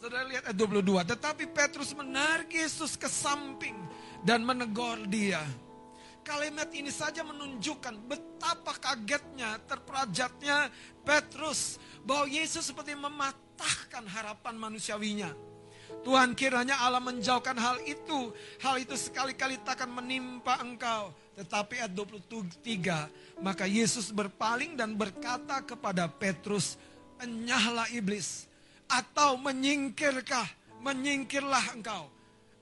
[0.00, 1.12] Saudara lihat ayat 22.
[1.12, 3.76] Tetapi Petrus menarik Yesus ke samping
[4.24, 5.44] dan menegur dia.
[6.26, 10.74] Kalimat ini saja menunjukkan betapa kagetnya, terperajatnya
[11.06, 11.78] Petrus.
[12.02, 15.30] Bahwa Yesus seperti mematahkan harapan manusiawinya.
[16.02, 18.34] Tuhan kiranya Allah menjauhkan hal itu.
[18.58, 21.14] Hal itu sekali-kali takkan menimpa engkau.
[21.38, 23.06] Tetapi ayat 23,
[23.38, 26.74] maka Yesus berpaling dan berkata kepada Petrus,
[27.22, 28.50] Enyahlah iblis,
[28.90, 30.50] atau menyingkirkah,
[30.82, 32.10] menyingkirlah engkau.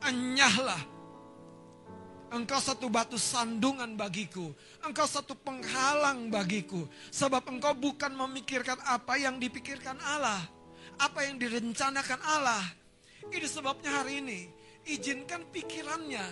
[0.05, 0.81] Enyahlah,
[2.35, 4.51] Engkau satu batu sandungan bagiku.
[4.83, 6.83] Engkau satu penghalang bagiku.
[7.15, 10.43] Sebab engkau bukan memikirkan apa yang dipikirkan Allah.
[10.99, 12.67] Apa yang direncanakan Allah.
[13.31, 14.51] Ini sebabnya hari ini.
[14.83, 16.27] Izinkan pikirannya.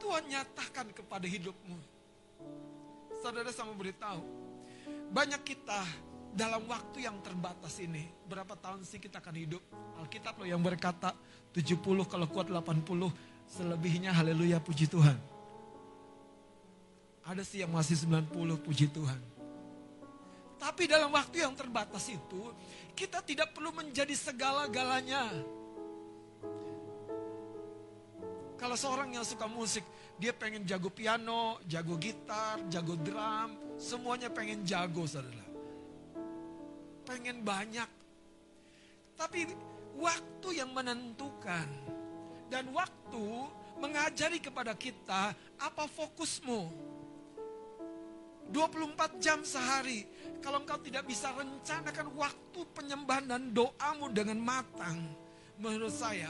[0.00, 1.76] Tuhan nyatakan kepada hidupmu.
[3.20, 4.24] Saudara sama beritahu.
[5.12, 5.84] Banyak kita
[6.32, 8.08] dalam waktu yang terbatas ini.
[8.24, 9.60] Berapa tahun sih kita akan hidup?
[10.00, 11.12] Alkitab loh yang berkata
[11.52, 11.76] 70
[12.08, 15.16] kalau kuat 80 Selebihnya haleluya puji Tuhan.
[17.24, 19.16] Ada sih yang masih 90 puji Tuhan.
[20.60, 22.52] Tapi dalam waktu yang terbatas itu,
[22.96, 25.28] kita tidak perlu menjadi segala-galanya.
[28.56, 29.84] Kalau seorang yang suka musik,
[30.16, 35.44] dia pengen jago piano, jago gitar, jago drum, semuanya pengen jago saudara.
[37.04, 37.90] Pengen banyak.
[39.20, 39.52] Tapi
[40.00, 41.68] waktu yang menentukan
[42.52, 43.24] dan waktu
[43.78, 46.92] mengajari kepada kita apa fokusmu.
[48.52, 50.04] 24 jam sehari.
[50.44, 55.00] Kalau engkau tidak bisa rencanakan waktu penyembahan dan doamu dengan matang.
[55.56, 56.28] Menurut saya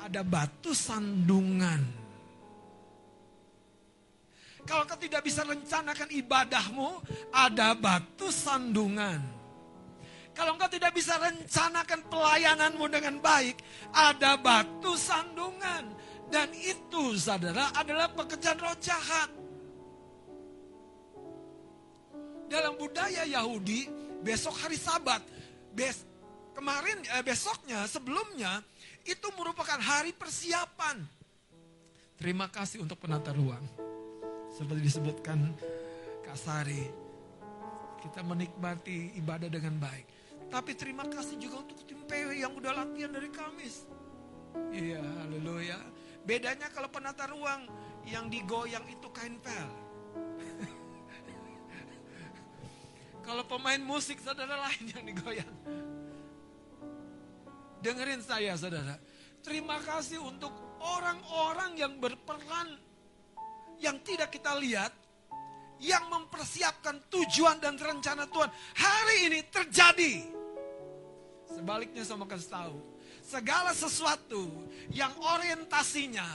[0.00, 2.00] ada batu sandungan.
[4.64, 7.00] Kalau kau tidak bisa rencanakan ibadahmu,
[7.32, 9.39] ada batu sandungan.
[10.30, 13.58] Kalau engkau tidak bisa rencanakan pelayananmu dengan baik,
[13.90, 15.90] ada batu sandungan.
[16.30, 19.30] Dan itu saudara adalah pekerjaan roh jahat.
[22.46, 23.90] Dalam budaya Yahudi,
[24.22, 25.22] besok hari sabat,
[25.74, 26.06] bes,
[26.54, 28.62] kemarin eh, besoknya, sebelumnya,
[29.06, 31.02] itu merupakan hari persiapan.
[32.20, 33.64] Terima kasih untuk penata ruang.
[34.50, 35.56] Seperti disebutkan
[36.26, 36.84] Kak Sari,
[38.02, 40.19] kita menikmati ibadah dengan baik.
[40.50, 43.86] Tapi terima kasih juga untuk tim PW yang udah latihan dari Kamis.
[44.74, 45.78] Iya, haleluya.
[46.26, 47.70] Bedanya kalau penata ruang
[48.02, 49.70] yang digoyang itu kain pel.
[53.26, 55.54] kalau pemain musik saudara lain yang digoyang.
[57.80, 58.98] Dengerin saya saudara.
[59.40, 62.76] Terima kasih untuk orang-orang yang berperan
[63.80, 64.92] yang tidak kita lihat
[65.80, 70.39] yang mempersiapkan tujuan dan rencana Tuhan hari ini terjadi.
[71.50, 72.78] Sebaliknya sama kasih tahu,
[73.20, 74.48] segala sesuatu
[74.94, 76.26] yang orientasinya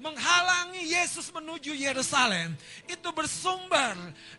[0.00, 2.56] menghalangi Yesus menuju Yerusalem
[2.88, 3.94] itu bersumber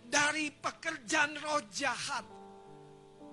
[0.09, 2.25] dari pekerjaan roh jahat,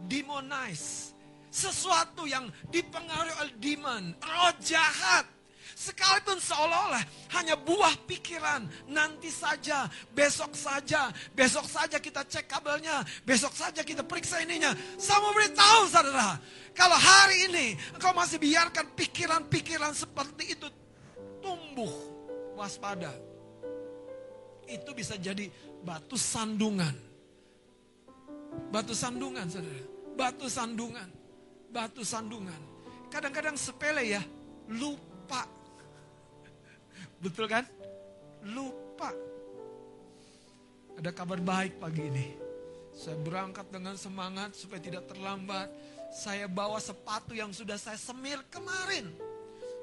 [0.07, 1.17] demonize,
[1.51, 5.40] sesuatu yang dipengaruhi oleh demon, roh jahat.
[5.75, 7.05] Sekalipun seolah-olah
[7.39, 14.03] hanya buah pikiran, nanti saja, besok saja, besok saja kita cek kabelnya, besok saja kita
[14.05, 14.75] periksa ininya.
[14.99, 16.37] Saya mau beritahu saudara,
[16.75, 17.67] kalau hari ini
[17.97, 20.67] engkau masih biarkan pikiran-pikiran seperti itu
[21.41, 21.91] tumbuh,
[22.55, 23.13] waspada.
[24.71, 25.51] Itu bisa jadi
[25.83, 26.95] batu sandungan.
[28.71, 29.83] Batu sandungan saudara,
[30.19, 31.09] batu sandungan,
[31.71, 32.61] batu sandungan.
[33.11, 34.23] Kadang-kadang sepele ya,
[34.71, 35.47] lupa
[37.21, 37.69] Betul kan?
[38.49, 39.13] Lupa.
[40.97, 42.29] Ada kabar baik pagi ini.
[42.97, 45.69] Saya berangkat dengan semangat supaya tidak terlambat.
[46.11, 49.13] Saya bawa sepatu yang sudah saya semir kemarin.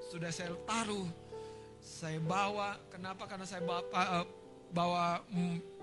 [0.09, 1.07] Sudah saya taruh.
[1.77, 3.29] Saya bawa, kenapa?
[3.29, 4.25] Karena saya bawa, uh,
[4.73, 5.21] bawa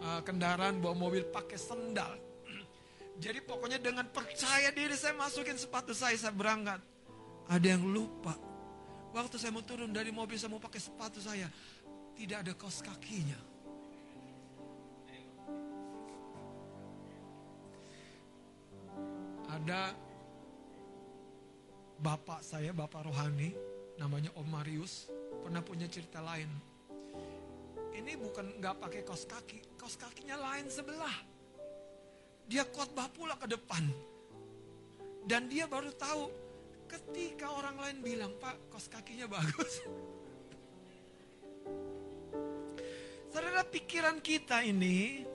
[0.03, 2.19] uh, kendaraan, bawa mobil pakai sendal.
[3.23, 6.83] Jadi pokoknya dengan percaya diri saya masukin sepatu saya, saya berangkat.
[7.49, 8.54] Ada yang lupa
[9.15, 11.47] Waktu saya mau turun dari mobil, saya mau pakai sepatu saya.
[12.19, 13.39] Tidak ada kaos kakinya.
[19.55, 19.95] Ada
[22.03, 23.55] bapak saya, bapak rohani,
[24.03, 25.07] namanya Om Marius,
[25.47, 26.51] pernah punya cerita lain.
[27.95, 31.15] Ini bukan nggak pakai kaos kaki, kaos kakinya lain sebelah.
[32.51, 33.87] Dia khotbah pula ke depan.
[35.23, 36.44] Dan dia baru tahu
[36.95, 39.83] Ketika orang lain bilang, Pak, kos kakinya bagus.
[43.35, 45.27] Saudara, pikiran kita ini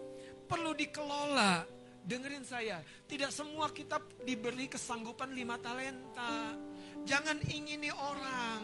[0.47, 1.67] perlu dikelola.
[1.99, 2.79] Dengerin saya,
[3.11, 6.55] tidak semua kita diberi kesanggupan lima talenta.
[7.03, 8.63] Jangan ingini orang.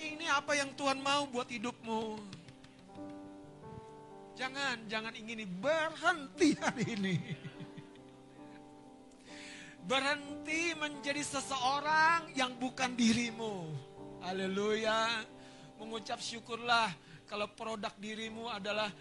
[0.00, 2.16] Ini apa yang Tuhan mau buat hidupmu.
[4.40, 7.16] Jangan, jangan ingini berhenti hari ini.
[9.88, 13.72] Berhenti menjadi seseorang yang bukan dirimu.
[14.20, 15.24] Haleluya.
[15.80, 16.92] Mengucap syukurlah
[17.24, 18.92] kalau produk dirimu adalah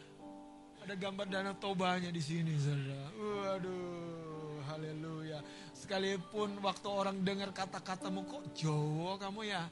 [0.80, 3.12] ada gambar dana tobanya di sini, saudara.
[3.20, 5.44] Waduh, haleluya.
[5.76, 9.68] Sekalipun waktu orang dengar kata-katamu kok Jawa kamu ya.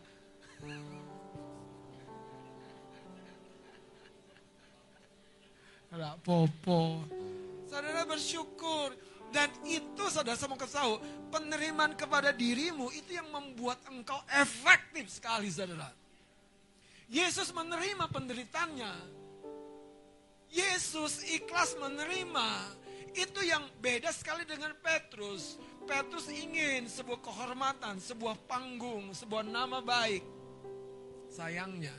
[5.95, 7.07] Ada popo.
[7.71, 8.91] Saudara bersyukur
[9.33, 10.93] dan itu saudara kasih tahu,
[11.33, 15.89] penerimaan kepada dirimu itu yang membuat engkau efektif sekali saudara.
[17.09, 18.93] Yesus menerima penderitaannya.
[20.49, 22.47] Yesus ikhlas menerima.
[23.15, 25.55] Itu yang beda sekali dengan Petrus.
[25.85, 30.23] Petrus ingin sebuah kehormatan, sebuah panggung, sebuah nama baik.
[31.29, 31.93] Sayangnya,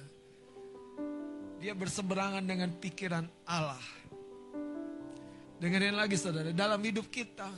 [1.60, 3.80] dia berseberangan dengan pikiran Allah.
[5.56, 7.48] Dengerin lagi saudara, dalam hidup kita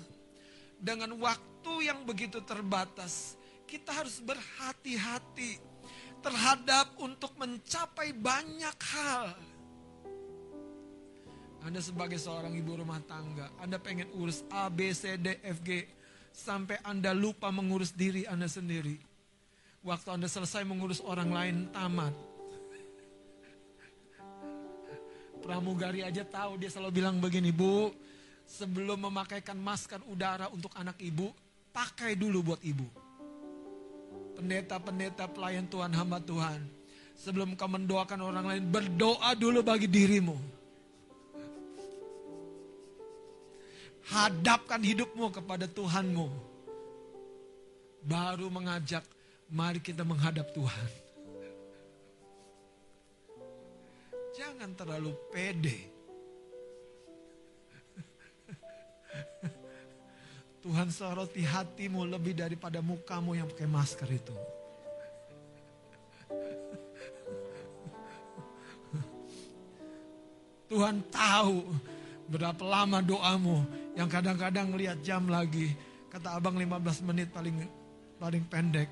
[0.78, 3.34] dengan waktu yang begitu terbatas,
[3.66, 5.58] kita harus berhati-hati
[6.22, 9.34] terhadap untuk mencapai banyak hal.
[11.58, 15.90] Anda sebagai seorang ibu rumah tangga, Anda pengen urus A, B, C, D, F, G,
[16.30, 18.94] sampai Anda lupa mengurus diri Anda sendiri.
[19.82, 22.14] Waktu Anda selesai mengurus orang lain, tamat.
[25.48, 27.88] Pramugari aja tahu dia selalu bilang begini, Bu,
[28.44, 31.32] sebelum memakaikan masker udara untuk anak ibu,
[31.72, 32.84] pakai dulu buat ibu.
[34.36, 36.60] Pendeta-pendeta pelayan Tuhan, hamba Tuhan.
[37.16, 40.36] Sebelum kau mendoakan orang lain, berdoa dulu bagi dirimu.
[44.04, 46.28] Hadapkan hidupmu kepada Tuhanmu.
[48.04, 49.00] Baru mengajak,
[49.48, 51.07] mari kita menghadap Tuhan.
[54.38, 55.78] Jangan terlalu pede.
[60.62, 64.36] Tuhan soroti hatimu lebih daripada mukamu yang pakai masker itu.
[70.70, 71.64] Tuhan tahu
[72.30, 73.66] berapa lama doamu
[73.98, 75.74] yang kadang-kadang lihat jam lagi.
[76.14, 77.58] Kata abang 15 menit paling
[78.22, 78.86] paling pendek.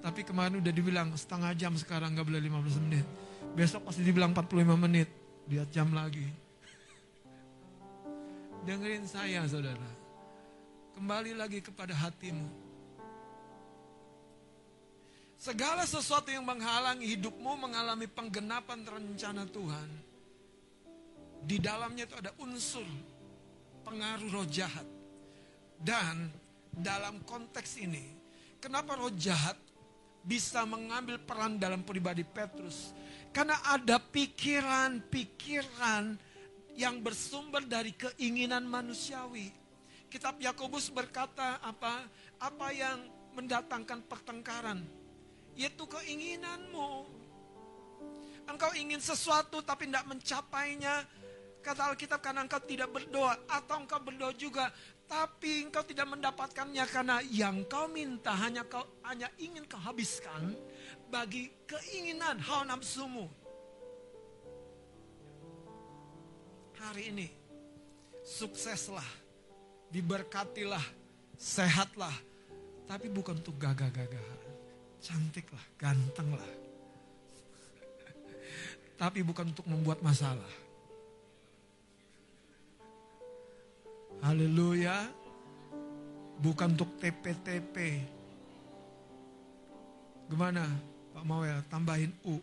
[0.00, 3.23] Tapi kemarin udah dibilang setengah jam sekarang nggak boleh 15 menit.
[3.52, 5.12] Besok pasti dibilang 45 menit.
[5.52, 6.24] Lihat jam lagi.
[8.64, 9.90] Dengerin saya saudara.
[10.96, 12.64] Kembali lagi kepada hatimu.
[15.36, 19.90] Segala sesuatu yang menghalangi hidupmu mengalami penggenapan rencana Tuhan.
[21.44, 22.88] Di dalamnya itu ada unsur
[23.84, 24.88] pengaruh roh jahat.
[25.76, 26.32] Dan
[26.72, 28.16] dalam konteks ini,
[28.56, 29.60] kenapa roh jahat
[30.24, 32.96] bisa mengambil peran dalam pribadi Petrus?
[33.34, 36.14] Karena ada pikiran-pikiran
[36.78, 39.50] yang bersumber dari keinginan manusiawi.
[40.06, 42.06] Kitab Yakobus berkata apa?
[42.38, 43.02] Apa yang
[43.34, 44.86] mendatangkan pertengkaran?
[45.58, 47.10] Yaitu keinginanmu.
[48.46, 51.02] Engkau ingin sesuatu tapi tidak mencapainya.
[51.58, 53.34] Kata Alkitab karena engkau tidak berdoa.
[53.50, 54.70] Atau engkau berdoa juga.
[55.10, 60.54] Tapi engkau tidak mendapatkannya karena yang kau minta hanya kau hanya ingin kau habiskan
[61.14, 63.30] bagi keinginan hawa nafsumu.
[66.74, 67.30] Hari ini
[68.26, 69.06] sukseslah,
[69.94, 70.82] diberkatilah,
[71.38, 72.10] sehatlah,
[72.90, 74.42] tapi bukan untuk gagah-gagahan.
[74.98, 76.48] Cantiklah, gantenglah.
[79.00, 80.48] Tapi bukan untuk membuat masalah.
[84.24, 85.04] Haleluya.
[86.40, 88.00] Bukan untuk TP-TP.
[90.24, 92.42] Gimana Pak mau ya tambahin U.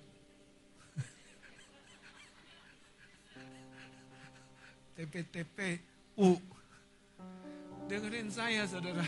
[4.96, 5.84] TP-TP
[6.16, 6.40] U.
[7.92, 9.04] Dengerin saya saudara.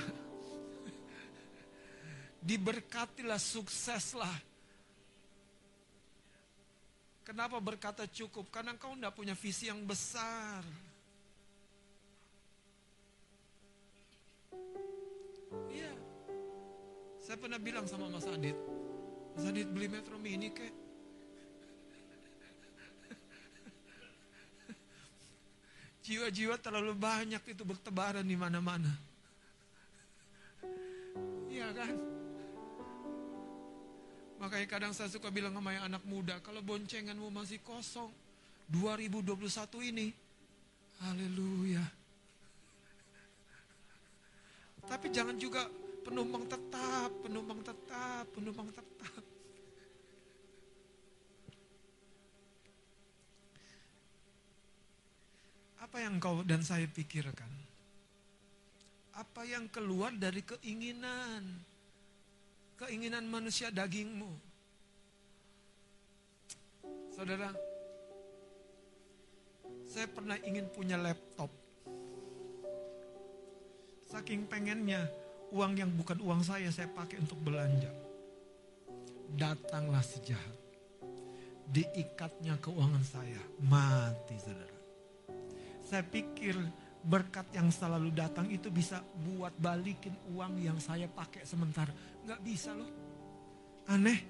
[2.43, 4.35] Diberkatilah sukseslah.
[7.23, 8.51] Kenapa berkata cukup?
[8.51, 10.59] Karena kau tidak punya visi yang besar.
[15.71, 15.93] Iya.
[17.23, 18.59] Saya pernah bilang sama Mas Adit,
[19.33, 20.73] Mas Adit beli Metro Mini kek.
[26.03, 28.91] Jiwa-jiwa terlalu banyak itu bertebaran di mana-mana.
[31.47, 31.95] Iya kan?
[34.43, 38.11] Makanya kadang saya suka bilang sama yang anak muda, kalau boncenganmu masih kosong,
[38.67, 39.39] 2021
[39.87, 40.11] ini,
[40.99, 41.79] haleluya.
[44.83, 45.71] Tapi jangan juga
[46.03, 49.22] penumpang tetap, penumpang tetap, penumpang tetap.
[55.93, 57.53] Apa yang kau dan saya pikirkan?
[59.13, 61.45] Apa yang keluar dari keinginan?
[62.81, 64.25] Keinginan manusia dagingmu.
[67.13, 67.53] Saudara,
[69.85, 71.53] saya pernah ingin punya laptop.
[74.09, 75.05] Saking pengennya
[75.53, 77.93] uang yang bukan uang saya saya pakai untuk belanja.
[79.37, 80.57] Datanglah sejahat.
[81.69, 83.45] Diikatnya keuangan saya.
[83.61, 84.72] Mati saudara.
[85.93, 86.57] Saya pikir
[87.05, 91.93] berkat yang selalu datang itu bisa buat balikin uang yang saya pakai sementara.
[92.25, 92.89] Nggak bisa loh.
[93.85, 94.25] Aneh.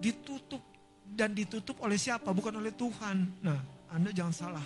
[0.00, 0.64] Ditutup.
[1.04, 2.32] Dan ditutup oleh siapa?
[2.32, 3.36] Bukan oleh Tuhan.
[3.44, 3.60] Nah,
[3.92, 4.64] Anda jangan salah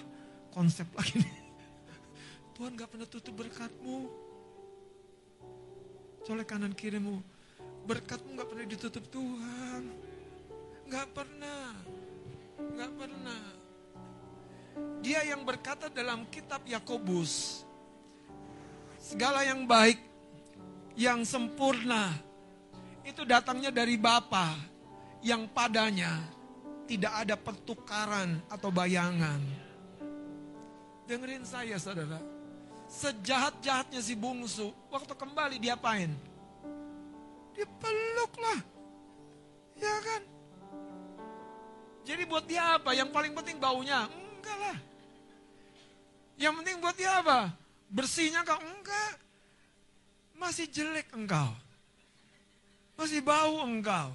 [0.55, 1.35] konsep lagi nih.
[2.55, 3.99] Tuhan gak pernah tutup berkatmu.
[6.23, 7.19] Colek kanan kirimu.
[7.83, 9.91] Berkatmu gak pernah ditutup Tuhan.
[10.87, 11.75] Gak pernah.
[12.79, 13.58] Gak pernah.
[14.99, 17.65] Dia yang berkata dalam kitab Yakobus.
[18.99, 19.99] Segala yang baik.
[20.99, 22.13] Yang sempurna.
[23.07, 24.53] Itu datangnya dari Bapa
[25.25, 26.21] Yang padanya
[26.89, 29.45] tidak ada pertukaran atau bayangan.
[31.05, 32.17] Dengerin saya saudara.
[32.89, 34.73] Sejahat-jahatnya si bungsu.
[34.89, 36.09] Waktu kembali diapain?
[37.53, 38.61] Dipeluk lah.
[39.77, 40.23] Ya kan?
[42.09, 42.97] Jadi buat dia apa?
[42.97, 44.09] Yang paling penting baunya?
[44.39, 44.79] Enggak lah.
[46.39, 47.51] Yang penting buat dia apa?
[47.91, 48.63] Bersihnya kau?
[48.63, 49.19] Enggak.
[50.39, 51.51] Masih jelek engkau.
[52.95, 54.15] Masih bau engkau.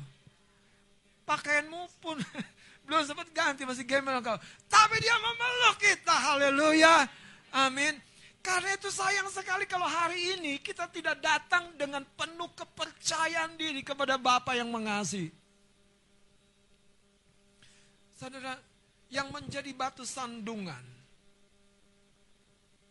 [1.27, 2.19] Pakaianmu pun
[2.87, 4.39] belum sempat ganti, masih gembel engkau.
[4.71, 7.07] Tapi dia memeluk kita, haleluya.
[7.51, 7.99] Amin.
[8.43, 14.19] Karena itu sayang sekali kalau hari ini kita tidak datang dengan penuh kepercayaan diri kepada
[14.19, 15.31] Bapa yang mengasihi.
[18.19, 18.59] Saudara,
[19.13, 20.81] yang menjadi batu sandungan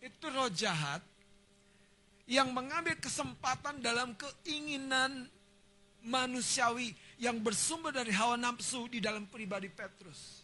[0.03, 1.03] itu roh jahat
[2.31, 5.27] yang mengambil kesempatan dalam keinginan
[6.03, 10.43] manusiawi yang bersumber dari hawa nafsu di dalam pribadi Petrus.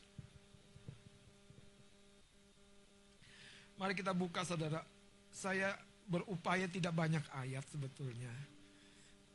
[3.78, 4.82] Mari kita buka saudara.
[5.30, 5.74] Saya
[6.06, 8.30] berupaya tidak banyak ayat sebetulnya.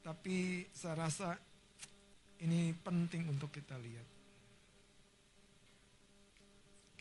[0.03, 1.39] Tapi saya rasa
[2.43, 4.12] ini penting untuk kita lihat.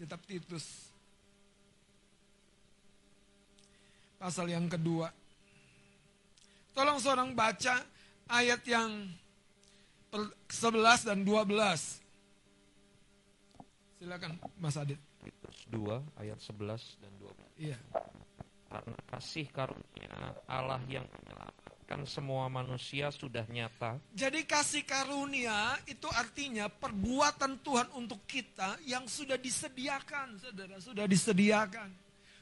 [0.03, 0.91] Kitab Titus
[4.19, 5.07] pasal yang kedua.
[6.75, 7.79] Tolong seorang baca
[8.27, 9.07] ayat yang
[10.11, 12.03] per- 11 dan 12.
[14.03, 14.99] Silakan Mas Adit.
[15.23, 17.63] Titus 2 ayat 11 dan 12.
[17.63, 17.79] Iya.
[18.75, 21.62] Karena kasih karunia Allah yang menyelamatkan
[22.09, 29.37] semua manusia sudah nyata Jadi kasih karunia itu artinya perbuatan Tuhan untuk kita yang sudah
[29.37, 31.93] disediakan, saudara, sudah disediakan.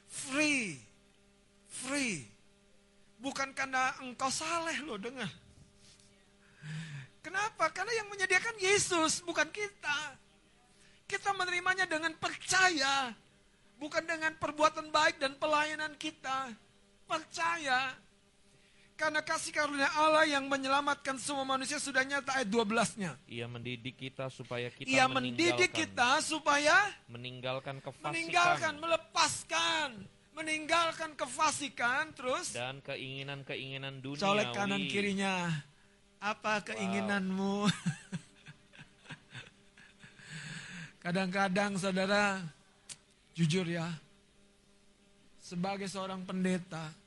[0.07, 0.79] Free,
[1.67, 2.27] free.
[3.21, 5.29] Bukan karena engkau saleh loh, dengar.
[7.21, 7.69] Kenapa?
[7.69, 10.17] Karena yang menyediakan Yesus, bukan kita.
[11.05, 13.13] Kita menerimanya dengan percaya.
[13.77, 16.49] Bukan dengan perbuatan baik dan pelayanan kita.
[17.05, 17.93] Percaya.
[19.01, 23.17] Karena kasih karunia Allah yang menyelamatkan semua manusia sudah nyata ayat 12-nya.
[23.25, 26.77] Ia mendidik kita supaya kita Ia mendidik kita supaya
[27.09, 29.89] meninggalkan kefasikan meninggalkan, melepaskan,
[30.37, 34.21] meninggalkan kefasikan, terus dan keinginan-keinginan duniawi.
[34.21, 35.49] colek kanan kirinya.
[36.21, 37.65] Apa keinginanmu?
[41.01, 42.37] Kadang-kadang saudara,
[43.33, 43.89] jujur ya,
[45.41, 47.00] sebagai seorang pendeta,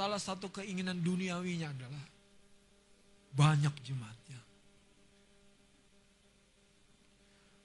[0.00, 2.04] salah satu keinginan duniawinya adalah
[3.36, 4.40] banyak jemaatnya.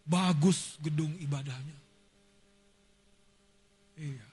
[0.03, 1.79] Bagus gedung ibadahnya.
[3.95, 4.27] Iya.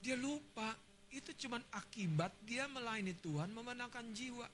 [0.00, 0.72] Dia lupa
[1.12, 4.48] itu cuman akibat dia melayani Tuhan memenangkan jiwa.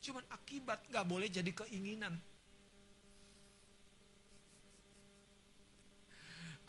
[0.00, 2.16] Cuman akibat nggak boleh jadi keinginan.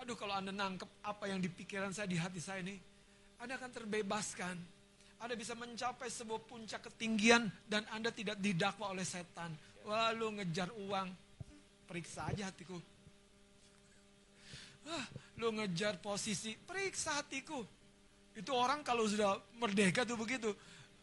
[0.03, 2.90] Aduh kalau Anda nangkep apa yang di pikiran saya, di hati saya ini,
[3.41, 4.55] Anda akan terbebaskan.
[5.21, 9.53] Anda bisa mencapai sebuah puncak ketinggian dan Anda tidak didakwa oleh setan.
[9.81, 11.09] Wah lu ngejar uang,
[11.89, 12.77] periksa aja hatiku.
[14.85, 15.05] Wah,
[15.37, 17.61] lu ngejar posisi, periksa hatiku.
[18.33, 20.53] Itu orang kalau sudah merdeka tuh begitu.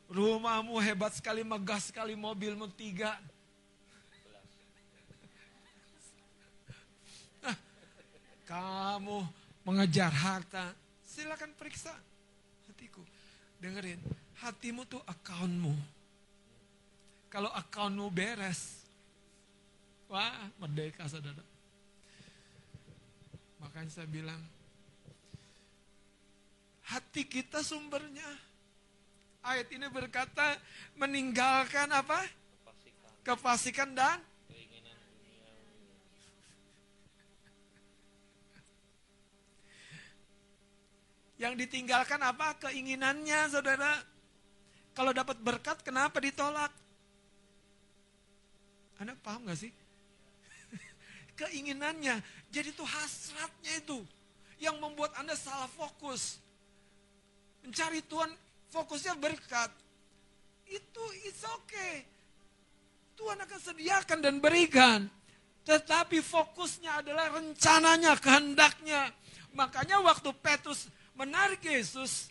[0.08, 3.18] Rumahmu hebat sekali, megah sekali, mobilmu tiga.
[7.44, 7.56] Nah,
[8.48, 9.18] kamu
[9.62, 10.72] mengejar harta,
[11.04, 12.07] silakan periksa.
[13.58, 13.98] Dengerin,
[14.38, 15.74] hatimu tuh akunmu.
[17.28, 18.86] Kalau akunmu beres,
[20.06, 21.42] wah merdeka saudara.
[23.58, 24.38] Makanya saya bilang,
[26.86, 28.30] hati kita sumbernya.
[29.42, 30.58] Ayat ini berkata
[30.94, 32.22] meninggalkan apa?
[33.26, 34.22] Kefasikan dan
[41.38, 42.58] yang ditinggalkan apa?
[42.58, 43.94] Keinginannya, saudara.
[44.92, 46.74] Kalau dapat berkat, kenapa ditolak?
[48.98, 49.70] Anda paham gak sih?
[51.38, 52.18] Keinginannya,
[52.50, 54.02] jadi itu hasratnya itu
[54.58, 56.42] yang membuat Anda salah fokus.
[57.62, 58.34] Mencari Tuhan,
[58.74, 59.70] fokusnya berkat.
[60.66, 62.02] Itu it's okay.
[63.14, 65.06] Tuhan akan sediakan dan berikan.
[65.62, 69.14] Tetapi fokusnya adalah rencananya, kehendaknya.
[69.54, 72.30] Makanya waktu Petrus menarik Yesus,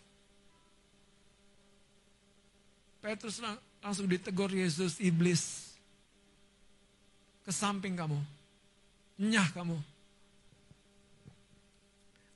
[2.98, 5.76] Petrus lang- langsung ditegur Yesus, iblis.
[7.44, 8.18] Ke samping kamu.
[9.18, 9.76] Nyah kamu.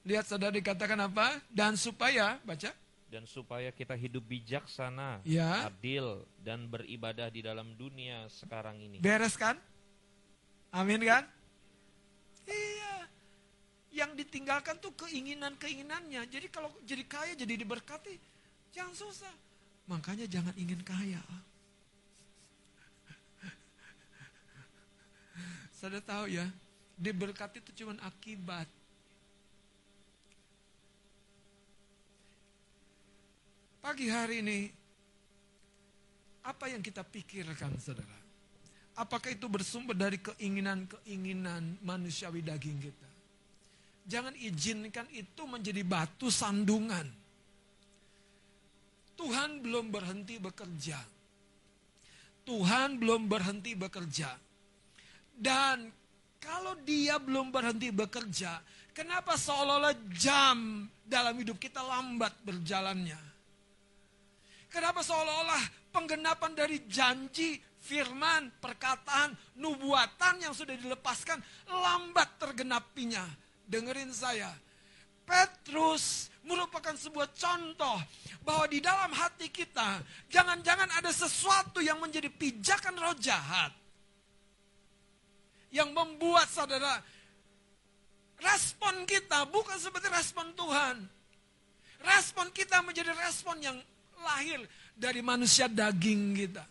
[0.03, 1.39] Lihat saudara dikatakan apa?
[1.47, 2.71] Dan supaya, baca.
[3.07, 5.69] dan supaya kita hidup bijaksana, Ya.
[5.69, 9.05] adil dan beribadah di dalam dunia sekarang ini.
[9.05, 9.61] Beres kan?
[10.73, 11.29] Amin kan?
[12.49, 13.05] Iya.
[13.93, 16.25] Yang ditinggalkan tuh keinginan-keinginannya.
[16.25, 18.17] Jadi kalau jadi kaya, jadi diberkati,
[18.73, 19.35] jangan susah.
[19.85, 21.21] Makanya jangan ingin kaya.
[25.77, 26.49] Saya tahu ya,
[26.97, 28.71] diberkati itu cuma akibat.
[33.83, 34.71] Pagi hari ini,
[36.47, 38.15] apa yang kita pikirkan saudara?
[38.95, 43.12] Apakah itu bersumber dari keinginan-keinginan manusiawi daging kita?
[44.03, 47.07] Jangan izinkan itu menjadi batu sandungan.
[49.15, 50.99] Tuhan belum berhenti bekerja.
[52.43, 54.35] Tuhan belum berhenti bekerja.
[55.31, 55.87] Dan
[56.43, 58.59] kalau dia belum berhenti bekerja,
[58.91, 63.19] kenapa seolah-olah jam dalam hidup kita lambat berjalannya?
[64.67, 71.39] Kenapa seolah-olah penggenapan dari janji, firman, perkataan, nubuatan yang sudah dilepaskan
[71.69, 73.23] lambat tergenapinya?
[73.67, 74.51] Dengerin saya.
[75.23, 77.99] Petrus merupakan sebuah contoh
[78.43, 83.71] bahwa di dalam hati kita jangan-jangan ada sesuatu yang menjadi pijakan roh jahat
[85.73, 87.01] yang membuat saudara
[88.43, 90.97] respon kita bukan seperti respon Tuhan.
[92.03, 93.79] Respon kita menjadi respon yang
[94.21, 94.59] lahir
[94.99, 96.67] dari manusia daging kita.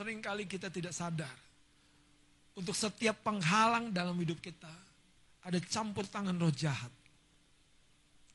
[0.00, 1.36] Seringkali kita tidak sadar.
[2.56, 4.72] Untuk setiap penghalang dalam hidup kita,
[5.44, 6.88] ada campur tangan roh jahat.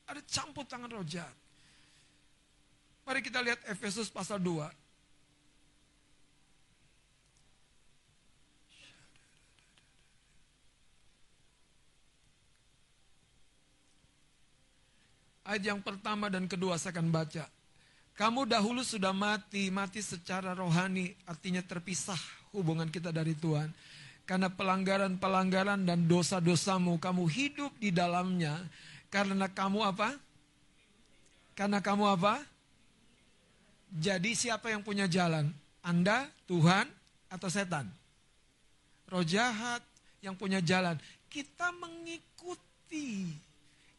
[0.06, 1.34] Ada campur tangan roh jahat.
[3.02, 4.62] Mari kita lihat Efesus pasal 2.
[15.50, 17.55] Ayat yang pertama dan kedua saya akan baca.
[18.16, 22.16] Kamu dahulu sudah mati, mati secara rohani, artinya terpisah
[22.56, 23.68] hubungan kita dari Tuhan.
[24.24, 28.56] Karena pelanggaran-pelanggaran dan dosa-dosamu, kamu hidup di dalamnya.
[29.12, 30.16] Karena kamu apa?
[31.52, 32.40] Karena kamu apa?
[33.92, 35.52] Jadi siapa yang punya jalan?
[35.84, 36.88] Anda, Tuhan,
[37.28, 37.84] atau setan?
[39.12, 39.84] Roh jahat
[40.24, 40.96] yang punya jalan.
[41.28, 43.28] Kita mengikuti.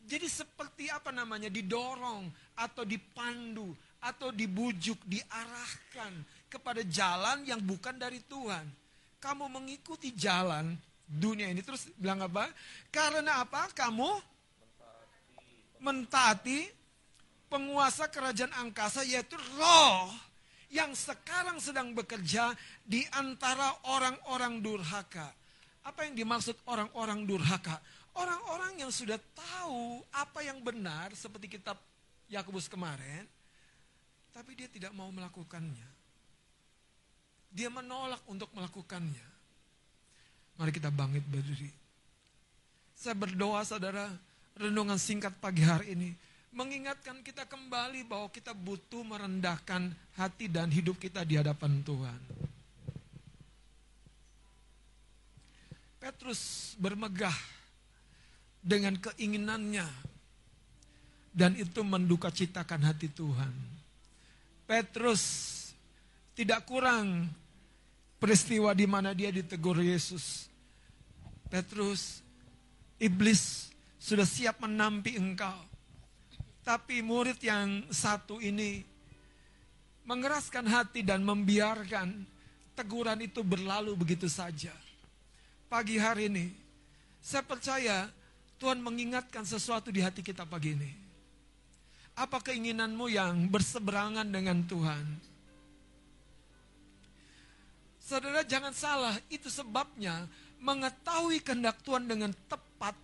[0.09, 1.53] Jadi seperti apa namanya?
[1.53, 2.27] Didorong
[2.57, 6.13] atau dipandu atau dibujuk, diarahkan
[6.47, 8.65] kepada jalan yang bukan dari Tuhan.
[9.17, 12.51] Kamu mengikuti jalan dunia ini terus bilang apa?
[12.93, 13.71] Karena apa?
[13.73, 14.09] Kamu
[15.81, 16.67] mentaati
[17.47, 20.11] penguasa kerajaan angkasa yaitu roh
[20.67, 22.51] yang sekarang sedang bekerja
[22.83, 25.31] di antara orang-orang durhaka.
[25.87, 27.79] Apa yang dimaksud orang-orang durhaka?
[28.17, 31.79] Orang-orang yang sudah tahu apa yang benar seperti kitab
[32.27, 33.23] Yakobus kemarin,
[34.37, 35.89] tapi dia tidak mau melakukannya.
[37.49, 39.25] Dia menolak untuk melakukannya.
[40.61, 41.73] Mari kita bangkit berdiri.
[42.93, 44.05] Saya berdoa saudara,
[44.53, 46.13] renungan singkat pagi hari ini
[46.53, 52.21] mengingatkan kita kembali bahwa kita butuh merendahkan hati dan hidup kita di hadapan Tuhan.
[55.97, 57.33] Petrus bermegah
[58.61, 59.85] dengan keinginannya
[61.33, 63.76] dan itu menduka citakan hati Tuhan.
[64.67, 65.23] Petrus
[66.35, 67.31] tidak kurang
[68.19, 70.51] peristiwa di mana dia ditegur Yesus.
[71.47, 72.19] Petrus,
[72.99, 75.55] iblis sudah siap menampi engkau.
[76.67, 78.83] Tapi murid yang satu ini
[80.03, 82.27] mengeraskan hati dan membiarkan
[82.75, 84.75] teguran itu berlalu begitu saja.
[85.71, 86.51] Pagi hari ini,
[87.23, 88.11] saya percaya
[88.59, 91.06] Tuhan mengingatkan sesuatu di hati kita pagi ini.
[92.17, 95.05] Apa keinginanmu yang berseberangan dengan Tuhan?
[98.01, 100.25] Saudara jangan salah, itu sebabnya
[100.57, 102.97] mengetahui kehendak Tuhan dengan tepat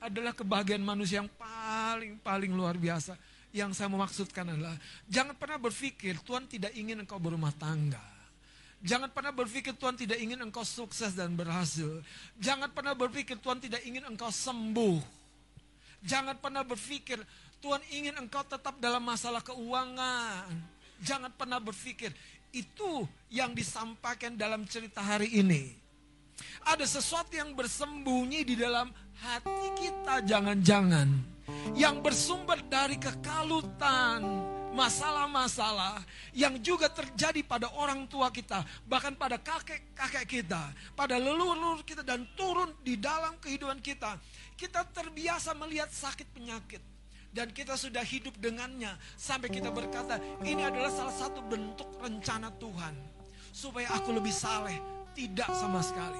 [0.00, 3.20] adalah kebahagiaan manusia yang paling-paling luar biasa.
[3.52, 4.74] Yang saya maksudkan adalah,
[5.06, 8.02] jangan pernah berpikir Tuhan tidak ingin engkau berumah tangga.
[8.80, 12.00] Jangan pernah berpikir Tuhan tidak ingin engkau sukses dan berhasil.
[12.40, 15.00] Jangan pernah berpikir Tuhan tidak ingin engkau sembuh.
[16.04, 17.16] Jangan pernah berpikir
[17.64, 20.52] Tuhan ingin engkau tetap dalam masalah keuangan.
[21.00, 22.12] Jangan pernah berpikir
[22.52, 25.72] itu yang disampaikan dalam cerita hari ini.
[26.68, 31.08] Ada sesuatu yang bersembunyi di dalam hati kita jangan-jangan.
[31.72, 34.20] Yang bersumber dari kekalutan,
[34.76, 36.04] masalah-masalah
[36.36, 42.28] yang juga terjadi pada orang tua kita, bahkan pada kakek-kakek kita, pada leluhur kita dan
[42.36, 44.20] turun di dalam kehidupan kita.
[44.52, 46.93] Kita terbiasa melihat sakit penyakit
[47.34, 52.94] dan kita sudah hidup dengannya sampai kita berkata, ini adalah salah satu bentuk rencana Tuhan
[53.50, 54.78] supaya aku lebih saleh.
[55.14, 56.18] Tidak sama sekali.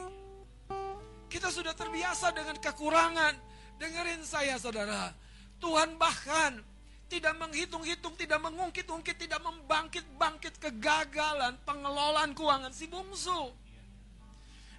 [1.27, 3.35] Kita sudah terbiasa dengan kekurangan.
[3.75, 5.11] Dengerin saya saudara.
[5.59, 6.63] Tuhan bahkan
[7.11, 13.51] tidak menghitung-hitung, tidak mengungkit-ungkit, tidak membangkit-bangkit kegagalan pengelolaan keuangan si bungsu.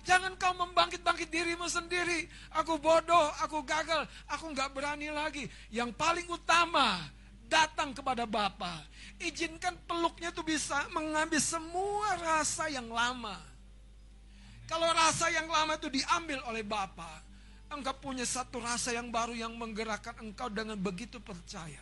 [0.06, 2.30] Jangan kau membangkit-bangkit dirimu sendiri.
[2.62, 5.50] Aku bodoh, aku gagal, aku nggak berani lagi.
[5.74, 7.02] Yang paling utama,
[7.50, 8.86] datang kepada Bapa.
[9.18, 13.34] Izinkan peluknya itu bisa mengambil semua rasa yang lama.
[14.70, 17.26] Kalau rasa yang lama itu diambil oleh Bapa,
[17.74, 21.82] engkau punya satu rasa yang baru yang menggerakkan engkau dengan begitu percaya.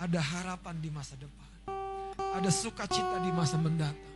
[0.00, 1.52] Ada harapan di masa depan.
[2.40, 4.07] Ada sukacita di masa mendatang.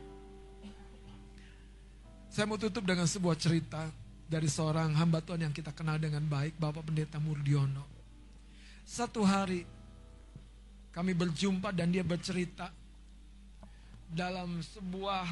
[2.33, 3.93] Saya mau tutup dengan sebuah cerita
[4.25, 7.85] dari seorang hamba Tuhan yang kita kenal dengan baik, Bapak Pendeta Murdiono.
[8.89, 9.69] Satu hari
[10.97, 12.73] kami berjumpa dan dia bercerita
[14.09, 15.29] dalam sebuah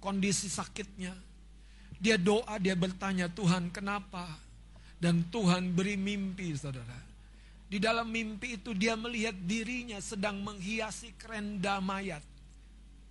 [0.00, 1.12] kondisi sakitnya.
[2.00, 4.32] Dia doa, dia bertanya, Tuhan kenapa?
[4.96, 7.04] Dan Tuhan beri mimpi, saudara.
[7.68, 12.24] Di dalam mimpi itu dia melihat dirinya sedang menghiasi kerenda mayat.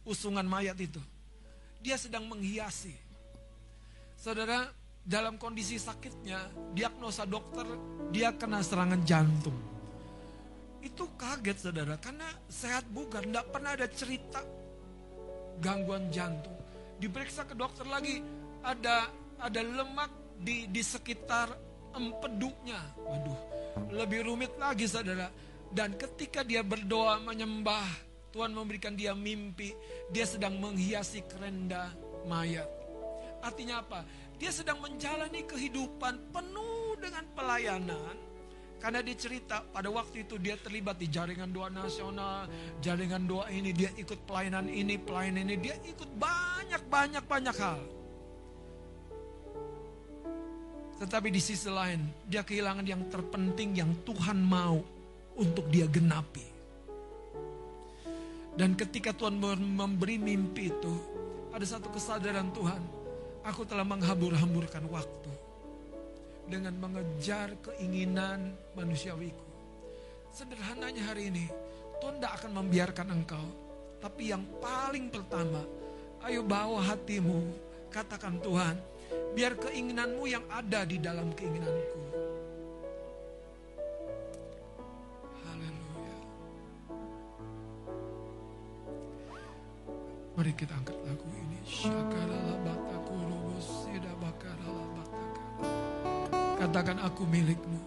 [0.01, 0.97] Usungan mayat itu.
[1.81, 2.93] Dia sedang menghiasi.
[4.17, 4.67] Saudara,
[5.07, 7.63] dalam kondisi sakitnya, diagnosa dokter,
[8.11, 9.55] dia kena serangan jantung.
[10.83, 14.41] Itu kaget saudara, karena sehat bugar, tidak pernah ada cerita
[15.63, 16.55] gangguan jantung.
[16.97, 18.19] Diperiksa ke dokter lagi,
[18.65, 20.09] ada ada lemak
[20.41, 21.53] di di sekitar
[21.93, 22.81] empedunya.
[22.97, 23.39] Waduh,
[23.93, 25.29] lebih rumit lagi saudara.
[25.67, 29.71] Dan ketika dia berdoa menyembah, Tuhan memberikan dia mimpi,
[30.11, 31.95] dia sedang menghiasi kerenda
[32.27, 32.67] mayat.
[33.41, 34.03] Artinya apa?
[34.37, 38.15] Dia sedang menjalani kehidupan penuh dengan pelayanan.
[38.77, 42.45] Karena dia cerita pada waktu itu dia terlibat di jaringan doa nasional,
[42.77, 47.81] jaringan doa ini, dia ikut pelayanan ini, pelayanan ini, dia ikut banyak, banyak, banyak hal.
[51.01, 54.81] Tetapi di sisi lain, dia kehilangan yang terpenting yang Tuhan mau
[55.37, 56.56] untuk dia genapi.
[58.57, 60.93] Dan ketika Tuhan memberi mimpi itu,
[61.53, 62.81] ada satu kesadaran Tuhan,
[63.45, 65.31] aku telah menghambur-hamburkan waktu
[66.49, 69.45] dengan mengejar keinginan manusiawiku.
[70.33, 71.45] Sederhananya hari ini,
[72.01, 73.45] Tuhan tidak akan membiarkan engkau.
[74.01, 75.61] Tapi yang paling pertama,
[76.25, 77.45] ayo bawa hatimu,
[77.93, 78.73] katakan Tuhan,
[79.37, 82.06] biar keinginanmu yang ada di dalam keinginanku.
[90.37, 91.57] Mari kita angkat lagu ini.
[96.61, 97.81] Katakan aku milikmu.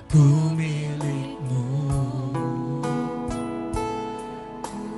[0.00, 1.64] Aku milikmu.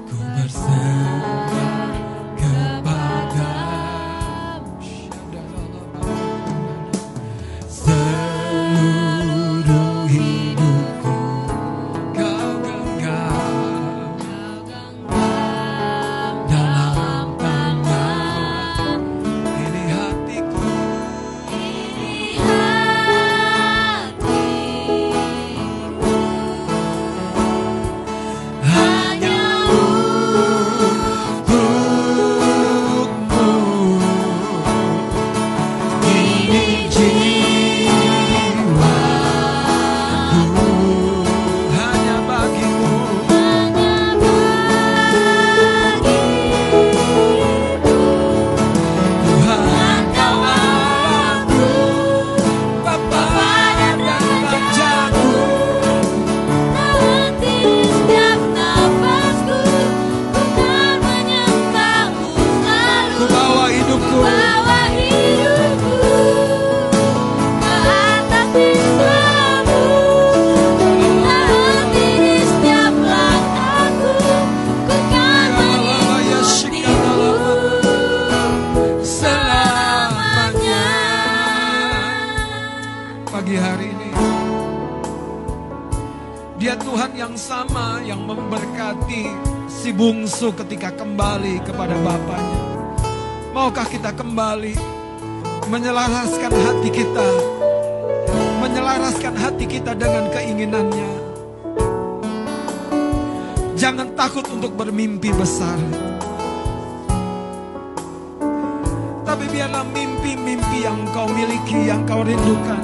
[0.07, 0.84] Ku berserah
[105.35, 105.79] besar.
[109.25, 112.83] Tapi biarlah mimpi-mimpi yang kau miliki, yang kau rindukan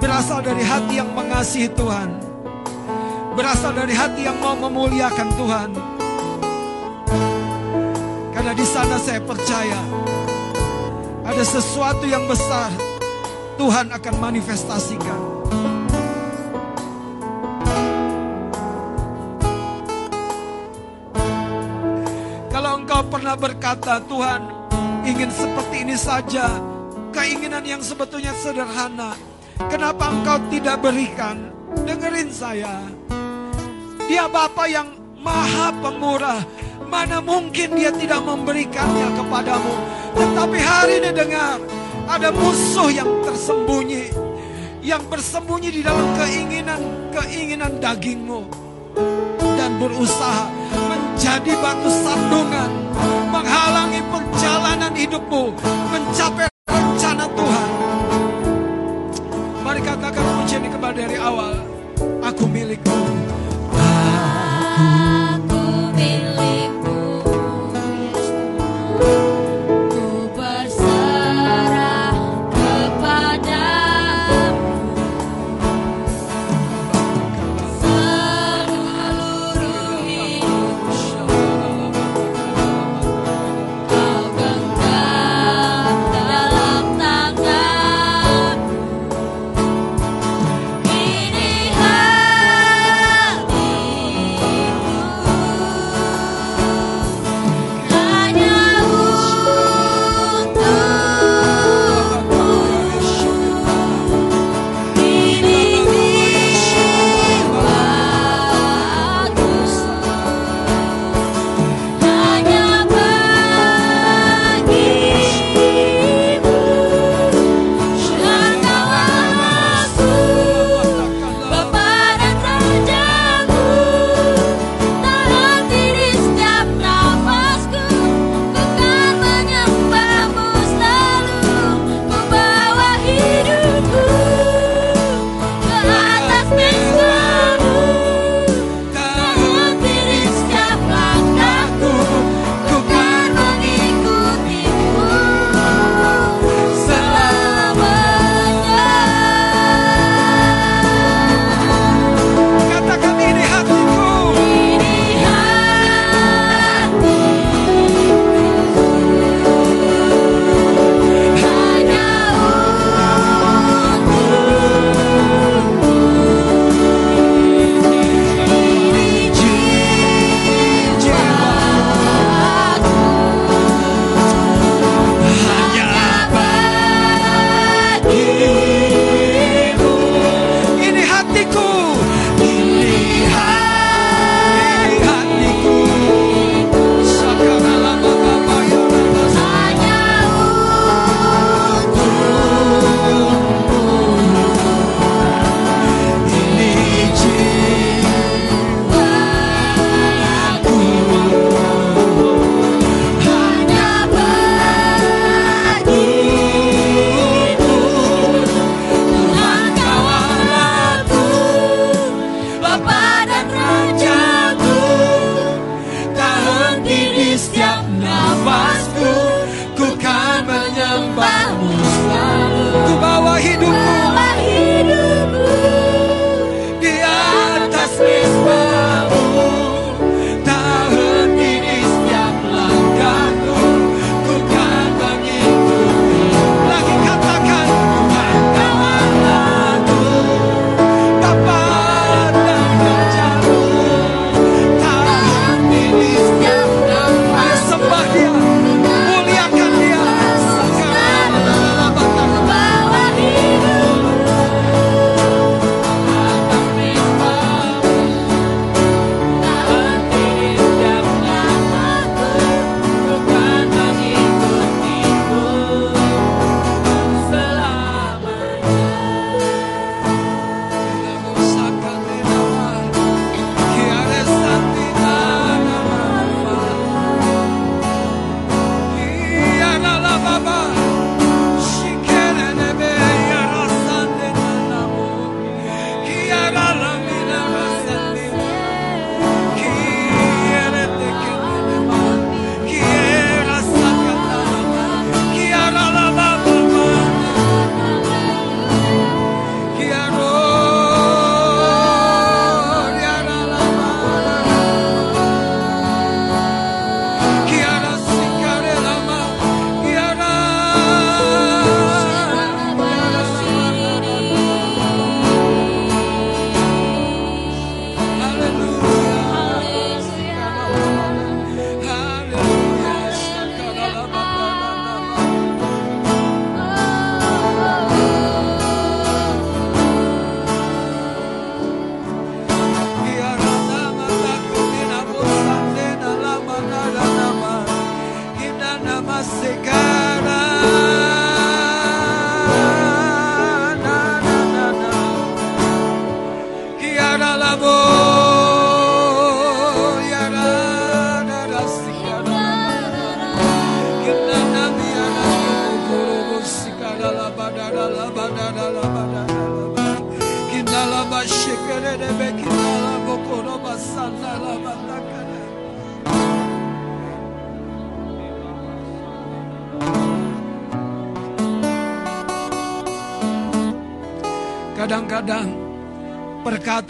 [0.00, 2.08] Berasal dari hati yang mengasihi Tuhan
[3.36, 5.70] Berasal dari hati yang mau memuliakan Tuhan.
[8.32, 9.80] Karena di sana saya percaya
[11.28, 12.72] Ada sesuatu yang besar
[13.60, 15.33] Tuhan akan manifestasikan
[23.36, 24.42] berkata, Tuhan
[25.04, 26.48] ingin seperti ini saja,
[27.14, 29.14] keinginan yang sebetulnya sederhana,
[29.70, 31.50] kenapa engkau tidak berikan?
[31.84, 32.82] Dengerin saya.
[34.06, 36.40] Dia Bapa yang maha pemurah,
[36.86, 39.74] mana mungkin dia tidak memberikannya kepadamu.
[40.14, 41.58] Tetapi hari ini dengar,
[42.04, 44.12] ada musuh yang tersembunyi,
[44.84, 48.40] yang bersembunyi di dalam keinginan-keinginan dagingmu
[49.40, 50.46] dan berusaha
[51.34, 52.70] menjadi batu sandungan,
[53.26, 55.50] menghalangi perjalanan hidupmu
[55.90, 57.68] mencapai rencana Tuhan.
[59.66, 61.58] Mari katakan pujian ini kembali dari awal.
[62.22, 62.93] Aku milikmu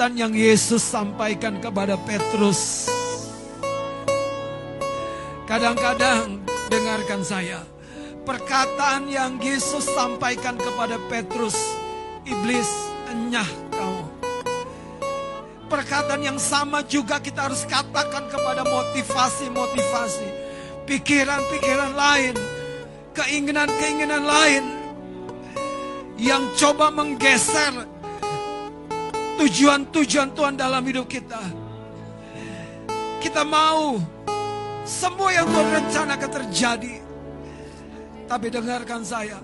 [0.04, 2.92] perkataan yang Yesus sampaikan kepada Petrus.
[5.48, 7.64] Kadang-kadang dengarkan saya.
[8.28, 11.56] Perkataan yang Yesus sampaikan kepada Petrus,
[12.28, 12.68] iblis
[13.08, 14.04] enyah kau.
[15.72, 20.28] Perkataan yang sama juga kita harus katakan kepada motivasi-motivasi,
[20.84, 22.36] pikiran-pikiran lain,
[23.16, 24.64] keinginan-keinginan lain
[26.20, 27.93] yang coba menggeser
[29.38, 31.40] tujuan-tujuan Tuhan dalam hidup kita.
[33.18, 33.96] Kita mau
[34.84, 36.94] semua yang Tuhan rencanakan terjadi.
[38.24, 39.40] Tapi dengarkan saya.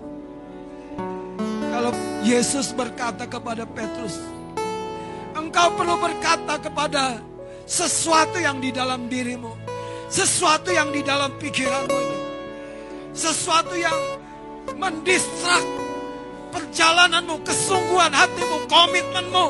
[1.71, 1.93] Kalau
[2.25, 4.21] Yesus berkata kepada Petrus,
[5.33, 7.21] engkau perlu berkata kepada
[7.65, 9.55] sesuatu yang di dalam dirimu,
[10.11, 12.19] sesuatu yang di dalam pikiranmu itu,
[13.15, 13.97] sesuatu yang
[14.77, 15.65] mendistrak
[16.51, 19.47] perjalananmu, kesungguhan hatimu, komitmenmu,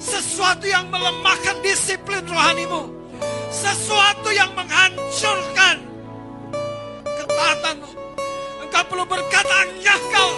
[0.00, 2.88] sesuatu yang melemahkan disiplin rohanimu,
[3.52, 5.76] sesuatu yang menghancurkan
[7.04, 7.90] ketaatanmu.
[8.64, 10.30] Engkau perlu berkata, anyah kau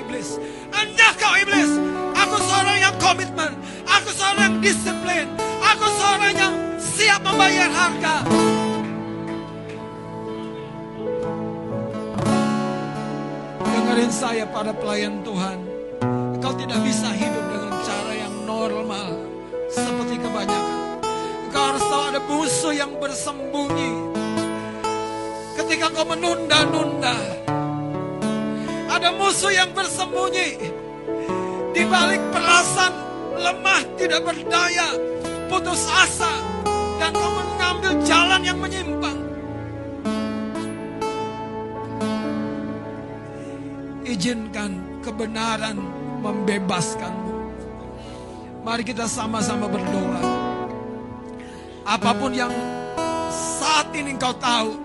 [0.00, 0.40] iblis,
[0.72, 1.70] anyah kau iblis.
[2.16, 3.52] Aku seorang yang komitmen,
[3.84, 5.26] aku seorang yang disiplin,
[5.60, 8.14] aku seorang yang siap membayar harga.
[13.68, 15.58] Dengerin saya pada pelayan Tuhan.
[16.40, 17.49] Engkau tidak bisa hidup
[18.70, 19.10] normal
[19.66, 20.78] seperti kebanyakan.
[21.50, 23.92] Engkau harus tahu ada musuh yang bersembunyi.
[25.58, 27.18] Ketika kau menunda-nunda,
[28.86, 30.70] ada musuh yang bersembunyi
[31.74, 32.94] di balik perasaan
[33.34, 34.94] lemah, tidak berdaya,
[35.50, 36.30] putus asa,
[37.02, 39.18] dan kau mengambil jalan yang menyimpang.
[44.06, 44.70] Izinkan
[45.02, 45.78] kebenaran
[46.22, 47.29] membebaskanmu.
[48.60, 50.20] Mari kita sama-sama berdoa.
[51.88, 52.52] Apa pun yang
[53.32, 54.76] saat ini engkau tahu,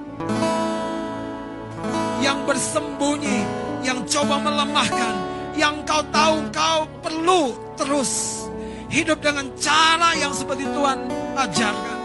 [2.24, 3.44] yang bersembunyi,
[3.84, 5.16] yang coba melemahkan,
[5.60, 7.42] yang kau tahu kau perlu
[7.76, 8.48] terus
[8.88, 11.00] hidup dengan cara yang seperti Tuhan
[11.36, 12.00] ajarkan.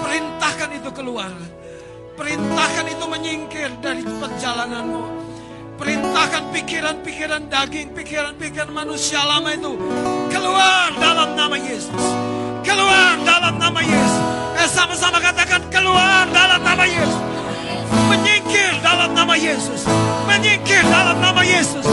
[0.00, 1.32] Perintahkan itu keluar.
[2.16, 5.23] Perintahkan itu menyingkir dari perjalananmu.
[5.74, 9.74] Perintahkan pikiran-pikiran daging, pikiran-pikiran manusia lama itu
[10.30, 12.04] keluar dalam nama Yesus.
[12.62, 14.22] Keluar dalam nama Yesus.
[14.54, 17.18] Eh sama-sama katakan keluar dalam nama Yesus.
[18.06, 19.82] Menyingkir dalam nama Yesus.
[20.30, 21.86] Menyingkir dalam nama Yesus.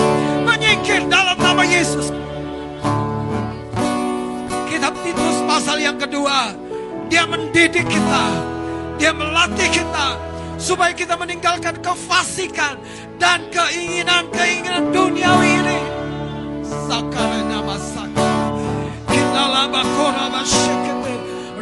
[0.45, 2.13] Menyingkir dalam nama Yesus.
[4.69, 6.53] Kitab Titus pasal yang kedua,
[7.09, 8.25] dia mendidik kita,
[9.01, 10.30] dia melatih kita
[10.61, 12.77] supaya kita meninggalkan kefasikan
[13.17, 15.79] dan keinginan-keinginan duniawi ini.
[16.85, 18.29] Sakara nama saka.
[19.09, 20.41] Kita laba kora ba.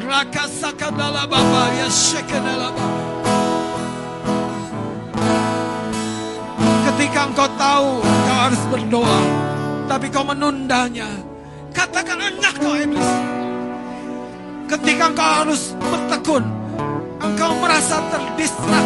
[0.10, 2.86] Raka saka dala baba ya shekete laba.
[6.90, 9.22] Ketika engkau tahu kau harus berdoa,
[9.86, 11.08] tapi kau menundanya,
[11.72, 13.12] katakan enak kau iblis.
[14.66, 16.59] Ketika engkau harus bertekun,
[17.20, 18.86] engkau merasa terdistrak,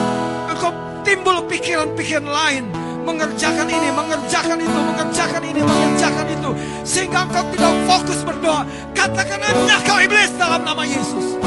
[0.49, 0.71] engkau
[1.05, 2.63] timbul pikiran-pikiran lain,
[3.05, 6.49] mengerjakan ini, mengerjakan itu, mengerjakan ini, mengerjakan itu,
[6.81, 8.61] sehingga engkau tidak fokus berdoa.
[8.97, 9.39] Katakan
[9.85, 11.37] kau iblis dalam nama Yesus.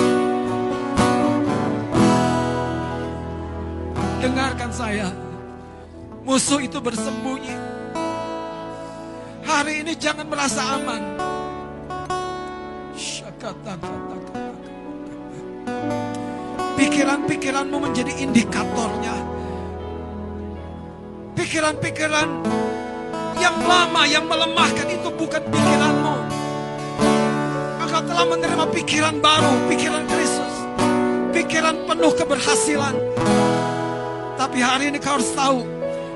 [4.22, 5.08] Dengarkan saya,
[6.26, 7.54] musuh itu bersembunyi.
[9.46, 11.02] Hari ini jangan merasa aman.
[12.98, 14.15] Syakata-kata-kata.
[16.76, 19.16] Pikiran-pikiranmu menjadi indikatornya.
[21.32, 22.28] Pikiran-pikiran
[23.40, 26.14] yang lama, yang melemahkan itu bukan pikiranmu.
[27.80, 30.54] Engkau telah menerima pikiran baru, pikiran Kristus.
[31.32, 32.96] Pikiran penuh keberhasilan.
[34.36, 35.64] Tapi hari ini kau harus tahu,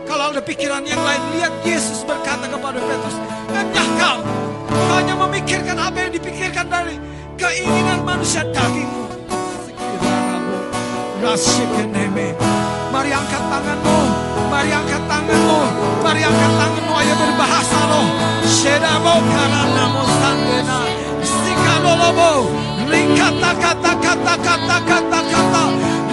[0.04, 3.16] kalau ada pikiran yang lain, lihat Yesus berkata kepada Petrus,
[3.52, 4.18] Enyah kau,
[4.68, 6.96] kau hanya memikirkan apa yang dipikirkan dari
[7.40, 9.09] keinginan manusia dagingmu.
[11.20, 13.98] Mari angkat tanganmu,
[14.48, 15.60] mari angkat tanganmu,
[16.00, 18.08] mari angkat tanganmu, ayo berbahasa loh.
[18.48, 20.80] Shedabo karana mosandena,
[21.20, 22.48] sikalolobo,
[22.88, 25.62] rikata kata kata kata kata kata,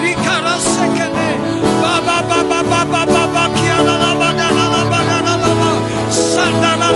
[0.04, 1.40] rikara sekene,
[1.80, 5.72] baba baba baba baba kiana laba dana laba dana laba,
[6.12, 6.88] sandana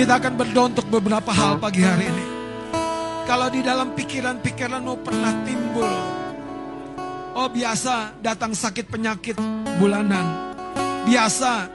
[0.00, 2.29] Kita akan berdoa untuk beberapa hal pagi hari ini.
[3.30, 5.86] Kalau di dalam pikiran-pikiranmu pernah timbul,
[7.38, 9.38] oh biasa datang sakit penyakit
[9.78, 10.50] bulanan.
[11.06, 11.70] Biasa,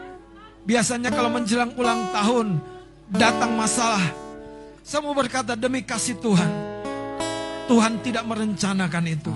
[0.68, 2.60] biasanya kalau menjelang ulang tahun
[3.08, 4.04] datang masalah.
[5.00, 6.52] Mau berkata demi kasih Tuhan,
[7.72, 9.32] Tuhan tidak merencanakan itu.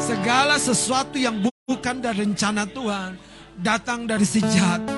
[0.00, 1.36] Segala sesuatu yang
[1.68, 3.20] bukan dari rencana Tuhan
[3.60, 4.88] datang dari si jahat.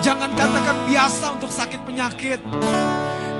[0.00, 2.40] Jangan katakan biasa untuk sakit penyakit.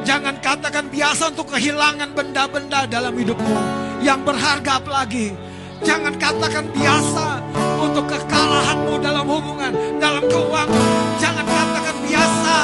[0.04, 3.56] Jangan katakan biasa untuk kehilangan benda-benda dalam hidupmu
[4.04, 5.32] yang berharga apalagi.
[5.80, 7.40] Jangan katakan biasa
[7.80, 10.84] untuk kekalahanmu dalam hubungan, dalam keuangan.
[11.16, 12.56] Jangan katakan biasa.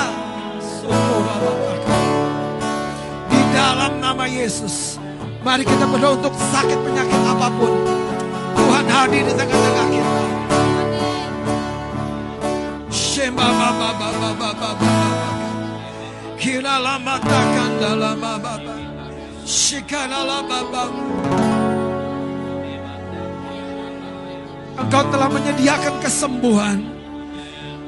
[3.33, 5.01] Di dalam nama Yesus,
[5.41, 7.73] mari kita berdoa untuk sakit penyakit apa pun.
[8.61, 10.50] Tuhan hadir di tengah-tengah kita.
[13.21, 14.93] Shema baba baba baba baba.
[16.41, 18.57] Kira lama takkan dalam baba.
[19.45, 20.89] Shikara baba.
[24.81, 26.81] Engkau telah menyediakan kesembuhan.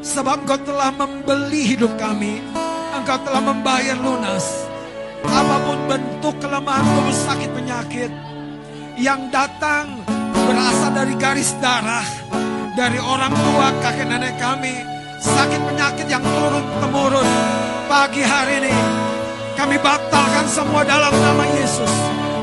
[0.05, 2.45] Sebab engkau telah membeli hidup kami.
[2.93, 4.45] Engkau telah membayar lunas.
[5.25, 8.13] Apa pun bentuk kelemahan tubuh sakit penyakit.
[9.01, 9.97] Yang datang
[10.37, 12.05] berasal dari garis darah.
[12.77, 14.92] Dari orang tua kakek nenek kami.
[15.23, 17.27] Sakit penyakit yang turun temurun.
[17.87, 18.75] Pagi hari ini
[19.55, 21.93] kami batalkan semua dalam nama Yesus.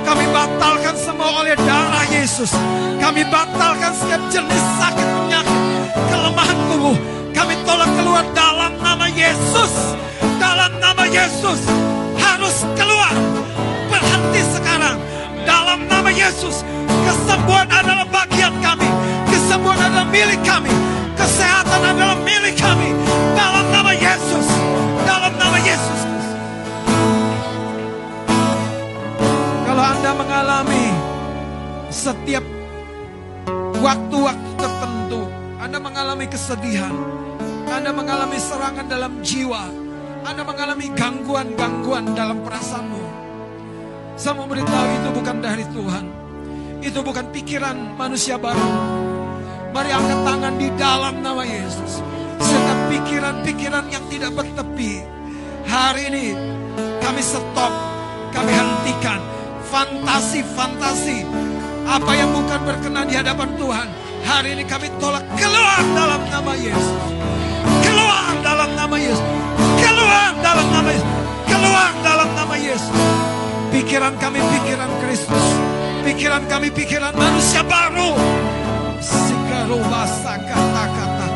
[0.07, 2.55] Kami batalkan semua oleh darah Yesus.
[3.03, 5.59] Kami batalkan setiap jenis sakit penyakit,
[6.07, 6.95] kelemahan tubuh.
[7.35, 9.99] Kami tolak keluar dalam nama Yesus.
[10.39, 11.59] Dalam nama Yesus
[12.15, 13.11] harus keluar.
[13.91, 14.95] Berhenti sekarang.
[15.43, 16.63] Dalam nama Yesus.
[16.87, 18.87] Kesembuhan adalah bagian kami.
[19.27, 20.88] Kesembuhan adalah milik kami.
[21.19, 22.95] Kesehatan adalah milik kami.
[23.35, 24.47] Dalam nama Yesus.
[25.03, 26.01] Dalam nama Yesus.
[29.67, 30.85] Kalau Anda mengalami
[31.91, 32.45] setiap
[33.83, 35.21] waktu-waktu tertentu,
[35.59, 36.95] Anda mengalami kesedihan,
[37.67, 39.67] Anda mengalami serangan dalam jiwa,
[40.23, 43.03] Anda mengalami gangguan-gangguan dalam perasaanmu.
[44.15, 46.05] Saya mau beritahu itu bukan dari Tuhan.
[46.79, 49.08] Itu bukan pikiran manusia baru.
[49.69, 52.01] Mari angkat tangan di dalam nama Yesus.
[52.41, 55.05] Setiap pikiran-pikiran yang tidak bertepi.
[55.69, 56.25] Hari ini
[56.97, 57.73] kami stop,
[58.33, 59.21] kami hentikan
[59.69, 61.21] fantasi-fantasi
[61.85, 63.87] apa yang bukan berkenan di hadapan Tuhan.
[64.25, 66.97] Hari ini kami tolak keluar dalam nama Yesus.
[67.85, 69.29] Keluar dalam nama Yesus.
[69.77, 71.11] Keluar dalam nama Yesus.
[71.45, 72.97] Keluar dalam nama Yesus.
[73.69, 75.45] Pikiran kami pikiran Kristus.
[76.01, 78.17] Pikiran kami pikiran manusia baru.
[79.69, 81.27] Sikarubasa kata-kata.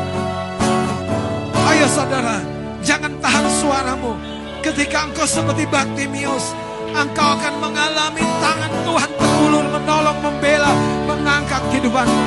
[1.70, 2.42] Ayo saudara,
[2.82, 4.18] jangan tahan suaramu.
[4.58, 6.50] Ketika engkau seperti Bartimius,
[6.98, 10.74] engkau akan mengalami tangan Tuhan terulur menolong, membela,
[11.06, 12.26] mengangkat kehidupanmu.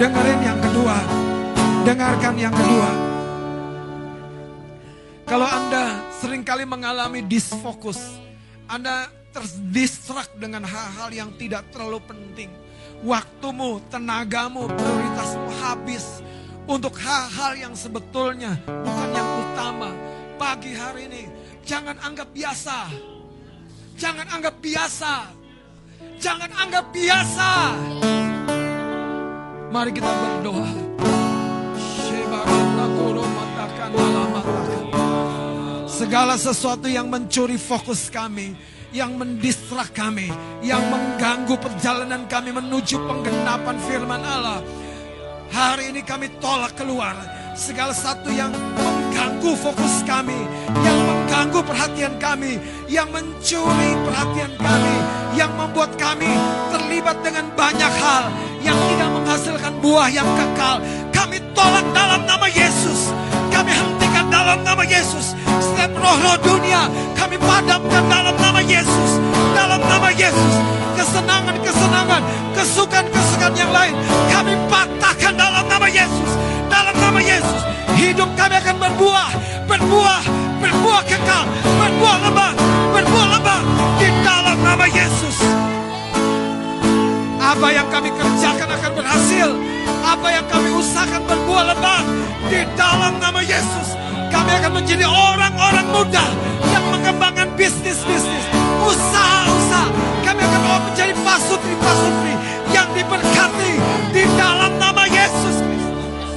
[0.00, 0.96] Dengerin yang kedua,
[1.84, 2.90] dengarkan yang kedua.
[5.28, 8.16] Kalau Anda sering kali mengalami disfokus,
[8.72, 12.67] Anda terdistract dengan hal-hal yang tidak terlalu penting.
[13.06, 16.18] Waktumu, tenagamu, prioritasmu habis
[16.66, 19.90] untuk hal-hal yang sebetulnya bukan yang utama.
[20.34, 21.22] Pagi hari ini,
[21.62, 22.90] jangan anggap biasa.
[23.98, 25.12] Jangan anggap biasa.
[26.18, 27.50] Jangan anggap biasa.
[29.70, 30.70] Mari kita berdoa.
[35.98, 38.54] Segala sesuatu yang mencuri fokus kami,
[38.92, 40.32] yang mendistrak kami,
[40.64, 44.60] yang mengganggu perjalanan kami menuju penggenapan firman Allah.
[45.52, 47.16] Hari ini kami tolak keluar
[47.52, 50.36] segala satu yang mengganggu fokus kami,
[50.84, 54.96] yang mengganggu perhatian kami, yang mencuri perhatian kami,
[55.36, 56.28] yang membuat kami
[56.72, 58.24] terlibat dengan banyak hal
[58.64, 60.76] yang tidak menghasilkan buah yang kekal.
[61.12, 63.12] Kami tolak dalam nama Yesus.
[64.48, 65.36] Dalam nama Yesus.
[65.60, 69.20] Setiap roh-roh dunia kami padamkan dalam nama Yesus.
[69.52, 70.54] Dalam nama Yesus.
[70.96, 72.22] Kesenangan-kesenangan,
[72.56, 73.92] kesukaan-kesukaan yang lain
[74.32, 76.32] kami patahkan dalam nama Yesus.
[76.64, 77.60] Dalam nama Yesus.
[78.00, 79.30] Hidup kami akan berbuah,
[79.68, 80.22] berbuah,
[80.64, 82.56] berbuah kekal, berbuah lebat,
[82.96, 83.62] berbuah lebat
[84.00, 85.36] di dalam nama Yesus.
[87.36, 89.48] Apa yang kami kerjakan akan berhasil.
[90.08, 92.04] Apa yang kami usahakan berbuah lebat
[92.48, 93.98] di dalam nama Yesus.
[94.28, 96.24] Kami akan menjadi orang-orang muda
[96.68, 98.44] yang mengembangkan bisnis-bisnis,
[98.84, 99.88] usaha-usaha.
[100.22, 100.60] Kami akan
[100.92, 102.34] menjadi pasutri-pasutri
[102.70, 103.72] yang diberkati
[104.12, 106.32] di dalam nama Yesus Kristus.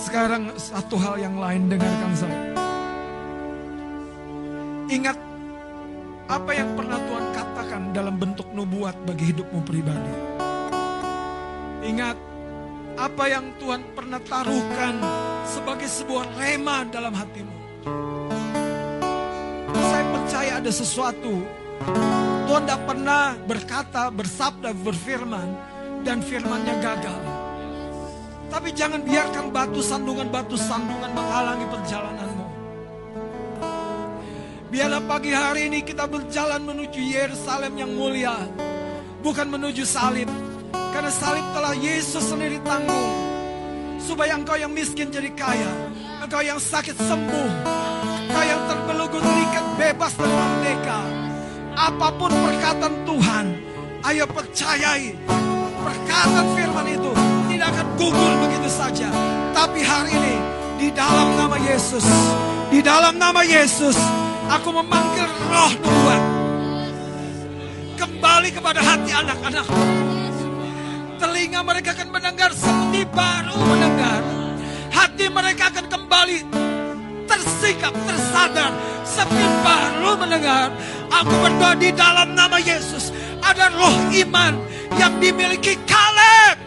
[0.00, 2.40] Sekarang satu hal yang lain dengarkan saya.
[4.90, 5.29] Ingat
[6.30, 10.14] apa yang pernah Tuhan katakan dalam bentuk nubuat bagi hidupmu pribadi.
[11.82, 12.14] Ingat
[12.94, 14.94] apa yang Tuhan pernah taruhkan
[15.42, 17.56] sebagai sebuah rema dalam hatimu.
[19.74, 21.42] Saya percaya ada sesuatu.
[22.46, 25.48] Tuhan tidak pernah berkata, bersabda, berfirman,
[26.06, 27.20] dan firmannya gagal.
[28.54, 32.29] Tapi jangan biarkan batu sandungan-batu sandungan menghalangi perjalananmu.
[34.70, 38.38] Biarlah pagi hari ini kita berjalan menuju Yerusalem yang mulia.
[39.18, 40.30] Bukan menuju salib.
[40.94, 43.10] Karena salib telah Yesus sendiri tanggung.
[43.98, 45.66] Supaya engkau yang miskin jadi kaya.
[46.22, 47.50] Engkau yang sakit sembuh.
[48.30, 50.98] Engkau yang terbelenggu terikat bebas dan merdeka.
[51.74, 53.46] Apa pun perkataan Tuhan.
[54.06, 55.18] Ayo percayai.
[55.82, 57.10] Perkataan firman itu
[57.50, 59.10] tidak akan gugur begitu saja.
[59.50, 60.34] Tapi hari ini
[60.78, 62.06] di dalam nama Yesus.
[62.70, 64.29] Di dalam nama Yesus.
[64.50, 66.22] Aku memanggil roh nubuat.
[67.94, 69.66] Kembali kepada hati anak-anak.
[71.22, 74.20] Telinga mereka akan mendengar seperti baru mendengar.
[74.90, 76.38] Hati mereka akan kembali
[77.30, 78.74] tersikap, tersadar.
[79.06, 80.74] Seperti baru mendengar.
[81.14, 83.14] Aku berdoa di dalam nama Yesus.
[83.38, 84.58] Ada roh iman
[84.98, 86.58] yang dimiliki Kaleb.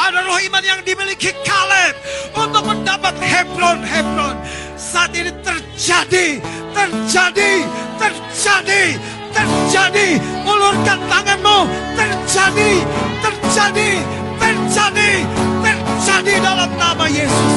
[0.00, 1.92] Ada roh iman yang dimiliki Kaleb.
[2.32, 4.36] Untuk mendapat Hebron, Hebron.
[4.76, 6.36] Saat ini terjadi,
[6.76, 7.52] terjadi,
[7.96, 8.82] terjadi,
[9.32, 10.08] terjadi.
[10.44, 11.58] Ulurkan tanganmu.
[11.96, 12.84] Terjadi,
[13.24, 13.90] terjadi,
[14.36, 15.10] terjadi,
[15.64, 17.52] terjadi dalam nama Yesus.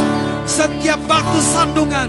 [0.47, 2.07] Setiap batu sandungan,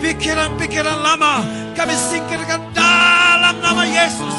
[0.00, 1.44] pikiran-pikiran lama
[1.76, 4.34] kami singkirkan dalam nama Yesus.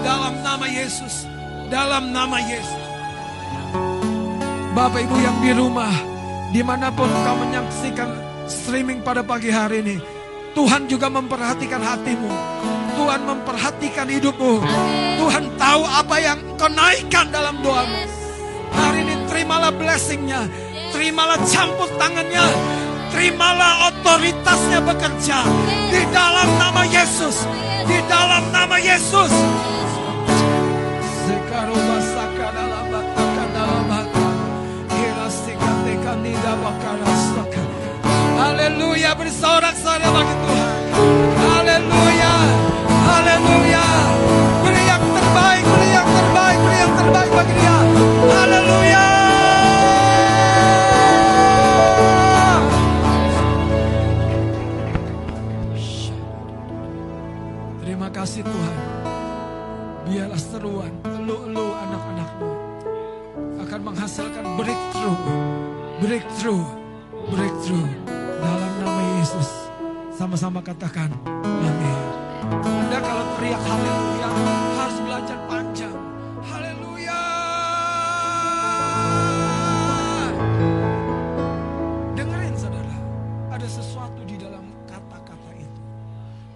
[0.00, 1.28] Dalam nama Yesus.
[1.68, 2.80] Dalam nama Yesus.
[4.72, 5.92] Bapak Ibu yang di rumah,
[6.48, 9.96] di mana pun kau menyaksikan streaming pada pagi hari ini,
[10.56, 12.32] Tuhan juga memperhatikan hatimu.
[12.98, 14.58] Tuhan memperhatikan hidupmu.
[15.22, 17.94] Tuhan tahu apa yang kau naikkan dalam doamu.
[18.74, 20.50] Hari ini terimalah blessingnya.
[20.90, 22.42] Terimalah campur tangannya.
[23.14, 25.38] Terimalah otoritasnya bekerja.
[25.94, 27.46] Di dalam nama Yesus.
[27.86, 29.30] Di dalam nama Yesus.
[31.22, 31.78] Sekarang
[32.50, 34.26] dalam batakan dalam bata.
[34.90, 37.37] Hirasikatekan tidak bakarasakan.
[38.48, 40.72] Haleluya bersorak-sorai bagi Tuhan.
[41.36, 42.32] Haleluya.
[42.88, 43.84] Haleluya.
[44.64, 47.76] Beri yang terbaik, beri yang terbaik, beri yang terbaik bagi dia.
[48.32, 49.04] Haleluya.
[57.84, 58.76] Terima kasih Tuhan.
[60.08, 62.52] Biarlah seruan elu-elu anak-anakmu
[63.60, 65.20] akan menghasilkan breakthrough,
[66.00, 66.64] breakthrough,
[67.28, 69.48] breakthrough dalam nama Yesus.
[70.14, 71.98] Sama-sama katakan, amin.
[72.64, 74.28] Anda kalau teriak haleluya
[74.74, 75.96] harus belajar panjang.
[76.42, 77.20] Haleluya.
[82.18, 82.96] Dengerin saudara,
[83.54, 85.82] ada sesuatu di dalam kata-kata itu.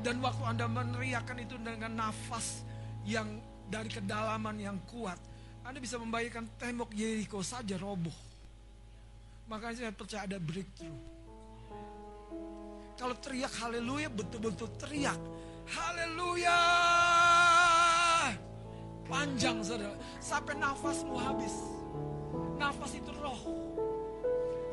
[0.02, 2.66] Dan waktu Anda meneriakkan itu dengan nafas
[3.06, 3.26] yang
[3.70, 5.20] dari kedalaman yang kuat,
[5.62, 8.14] Anda bisa membayangkan tembok Yeriko saja roboh.
[9.46, 11.11] Makanya saya percaya ada breakthrough.
[12.96, 15.18] Kalau teriak haleluya betul-betul teriak.
[15.68, 16.58] Haleluya.
[19.08, 19.96] Panjang saudara.
[20.20, 21.54] Sampai nafasmu habis.
[22.60, 23.40] Nafas itu roh.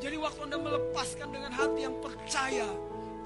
[0.00, 2.68] Jadi waktu Anda melepaskan dengan hati yang percaya.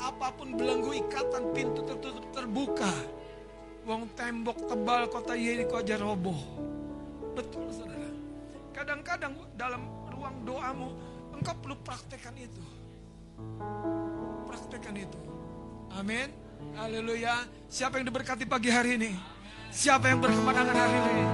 [0.02, 2.90] Apa pun belenggu ikatan pintu tertutup terbuka.
[3.84, 6.40] Wong tembok tebal kota Yeriko aja roboh.
[7.36, 8.10] Betul saudara.
[8.74, 10.88] Kadang-kadang dalam ruang doamu
[11.36, 12.64] engkau perlu praktekkan itu.
[14.54, 15.18] Praktekkan itu.
[15.98, 16.30] Amin.
[16.78, 17.42] Haleluya.
[17.66, 19.10] Siapa yang diberkati pagi hari ini?
[19.74, 21.26] Siapa yang berkemenangan hari ini?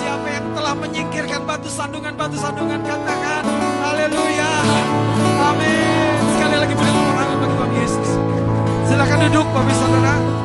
[0.00, 3.44] Siapa yang telah menyingkirkan batu sandungan-batu sandungan katakan
[3.84, 4.52] haleluya.
[5.44, 6.16] Amin.
[6.40, 8.10] Sekali lagi beri tepuk tangan bagi Tuhan Yesus.
[8.88, 10.37] Silakan duduk Bapak Saudara.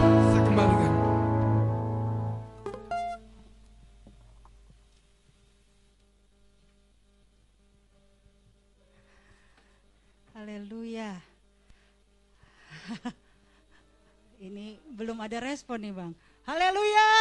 [15.23, 16.11] Ada respon nih Bang.
[16.43, 17.11] Haleluya.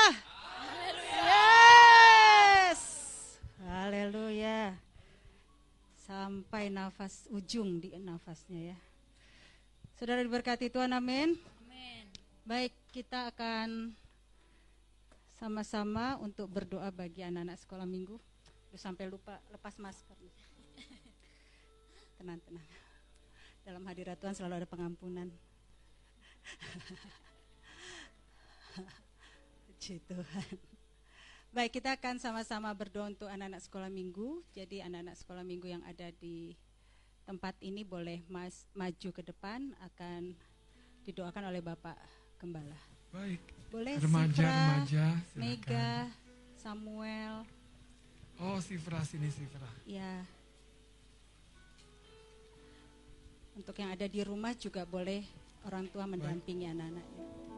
[1.23, 2.81] Yes.
[3.63, 4.75] Haleluya.
[6.03, 8.79] sampai nafas ujung di nafasnya ya.
[9.95, 11.39] Saudara diberkati Tuhan, amin.
[11.63, 12.05] Amin.
[12.43, 13.95] Baik, kita akan
[15.39, 18.19] sama-sama untuk berdoa bagi anak-anak sekolah minggu.
[18.69, 20.19] Duh, sampai lupa lepas masker.
[22.19, 22.67] Tenang, tenang.
[23.63, 25.31] Dalam hadirat Tuhan selalu ada pengampunan.
[29.67, 30.51] Puji Tuhan.
[31.53, 34.41] Baik, kita akan sama-sama berdoa untuk anak-anak sekolah minggu.
[34.57, 36.57] Jadi anak-anak sekolah minggu yang ada di
[37.29, 40.33] tempat ini boleh mas, maju ke depan akan
[41.05, 41.95] didoakan oleh Bapak
[42.41, 42.79] Gembala.
[43.13, 43.41] Baik.
[43.69, 45.41] Boleh Remaja, Sifra, remaja, silakan.
[45.41, 45.91] Mega,
[46.57, 47.35] Samuel,
[48.41, 49.69] Oh, Sifra sini Sifra.
[49.85, 50.25] ya.
[53.53, 55.21] Untuk yang ada di rumah juga boleh
[55.69, 57.52] orang tua mendampingi anak-anaknya.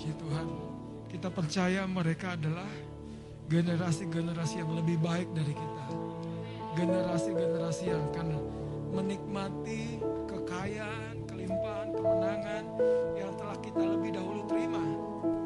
[0.00, 0.48] Puji Tuhan,
[1.12, 2.64] kita percaya mereka adalah
[3.52, 5.86] generasi-generasi yang lebih baik dari kita.
[6.72, 8.40] Generasi-generasi yang akan
[8.96, 12.64] menikmati kekayaan, kelimpahan, kemenangan
[13.12, 14.80] yang telah kita lebih dahulu terima.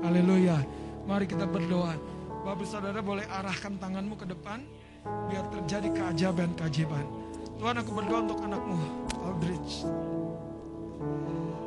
[0.07, 0.63] Haleluya.
[1.03, 1.99] Mari kita berdoa.
[2.47, 4.63] Bapak saudara boleh arahkan tanganmu ke depan
[5.35, 7.03] biar terjadi keajaiban-keajaiban.
[7.59, 8.79] Tuhan aku berdoa untuk anakmu,
[9.19, 9.83] Aldrich.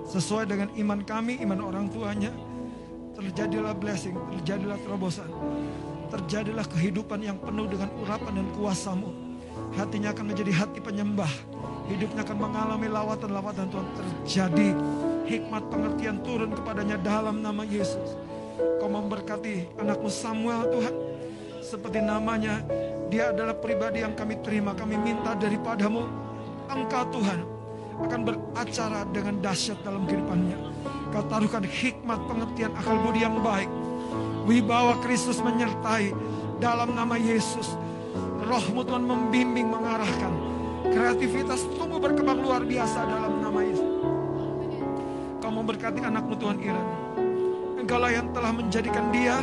[0.08, 2.32] Sesuai dengan iman kami, iman orang tuanya,
[3.18, 5.26] terjadilah blessing, terjadilah terobosan.
[6.08, 9.10] Terjadilah kehidupan yang penuh dengan urapan dan kuasamu.
[9.74, 11.30] Hatinya akan menjadi hati penyembah.
[11.90, 13.88] Hidupnya akan mengalami lawatan-lawatan Tuhan.
[13.98, 14.68] Terjadi
[15.28, 18.16] hikmat pengertian turun kepadanya dalam nama Yesus.
[18.80, 20.96] Kau memberkati anakmu Samuel Tuhan.
[21.60, 22.64] Seperti namanya,
[23.12, 24.72] dia adalah pribadi yang kami terima.
[24.72, 26.08] Kami minta daripadamu,
[26.72, 27.44] Engkau Tuhan
[27.98, 30.58] akan beracara dengan dahsyat dalam kehidupannya.
[31.12, 33.72] Kau taruhkan hikmat pengertian akal budi yang baik.
[34.48, 36.12] Wibawa Kristus menyertai
[36.60, 37.76] dalam nama Yesus.
[38.48, 40.34] Rohmu Tuhan membimbing, mengarahkan.
[40.88, 43.92] Kreativitas tumbuh berkembang luar biasa dalam nama Yesus.
[45.44, 46.88] Kau memberkati anakmu Tuhan Iren.
[47.84, 49.40] Engkaulah yang telah menjadikan dia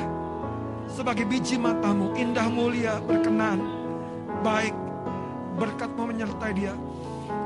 [0.88, 3.60] sebagai biji matamu, indah mulia, berkenan,
[4.44, 4.76] baik.
[5.54, 6.74] Berkatmu menyertai dia.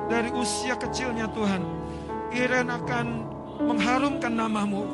[0.08, 1.60] Dari usia kecilnya Tuhan,
[2.32, 3.06] Iren akan
[3.58, 4.86] mengharumkan namamu,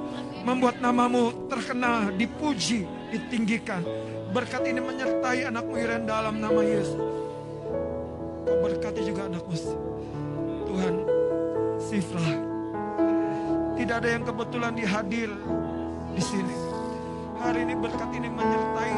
[0.45, 3.85] membuat namamu terkenal, dipuji, ditinggikan.
[4.32, 6.99] Berkat ini menyertai anakmu Iren dalam nama Yesus.
[8.45, 9.55] Kau berkati juga anakmu
[10.69, 10.95] Tuhan,
[11.78, 12.28] Sifra.
[13.74, 15.31] Tidak ada yang kebetulan dihadir
[16.15, 16.57] di sini.
[17.39, 18.95] Hari ini berkat ini menyertai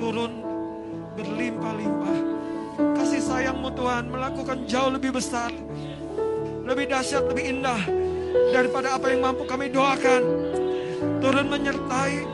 [0.00, 0.32] turun
[1.14, 2.18] berlimpah-limpah.
[2.98, 5.54] Kasih sayangmu Tuhan melakukan jauh lebih besar,
[6.66, 8.03] lebih dahsyat, lebih indah
[8.50, 10.22] daripada apa yang mampu kami doakan.
[11.20, 12.24] Turun menyertai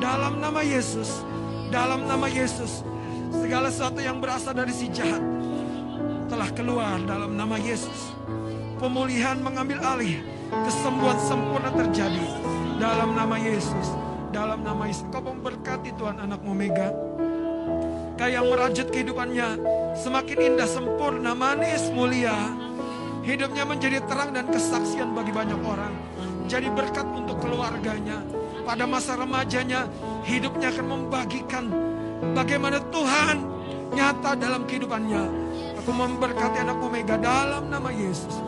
[0.00, 1.22] dalam nama Yesus,
[1.68, 2.82] dalam nama Yesus.
[3.34, 5.20] Segala sesuatu yang berasal dari si jahat
[6.30, 8.14] telah keluar dalam nama Yesus.
[8.78, 10.18] Pemulihan mengambil alih,
[10.50, 12.26] kesembuhan sempurna terjadi
[12.78, 13.88] dalam nama Yesus.
[14.34, 16.90] Dalam nama Yesus, kau memberkati Tuhan anakmu Mega.
[18.18, 19.48] Kayak yang merajut kehidupannya
[19.94, 22.34] semakin indah, sempurna, manis, mulia.
[23.24, 25.96] Hidupnya menjadi terang dan kesaksian bagi banyak orang.
[26.44, 28.20] Jadi berkat untuk keluarganya.
[28.68, 29.88] Pada masa remajanya,
[30.28, 31.64] hidupnya akan membagikan
[32.36, 33.36] bagaimana Tuhan
[33.96, 35.24] nyata dalam kehidupannya.
[35.80, 38.40] Aku memberkati anakmu Mega dalam nama Yesus.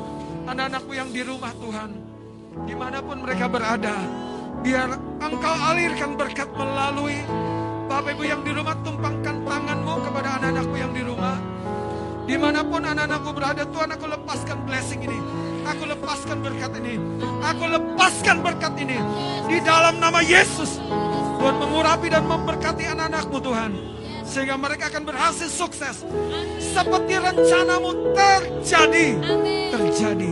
[0.45, 1.91] Anak-anakku yang di rumah Tuhan,
[2.69, 3.97] di mana pun mereka berada,
[4.61, 7.25] biar engkau alirkan berkat melalui
[7.87, 11.56] Bapak Ibu yang di rumah tumpangkan tanganmu kepada anak-anakku yang di rumah.
[12.27, 15.19] Di mana pun anak-anakku berada, Tuhan aku lepaskan blessing ini.
[15.67, 16.99] Aku lepaskan berkat ini.
[17.43, 18.99] Aku lepaskan berkat ini.
[19.47, 20.83] Di dalam nama Yesus.
[21.39, 23.73] Tuhan mengurapi dan memberkati anak-anakmu Tuhan.
[24.27, 26.03] Sehingga mereka akan berhasil sukses.
[26.59, 29.07] Seperti rencanamu terjadi.
[29.71, 30.31] Terjadi.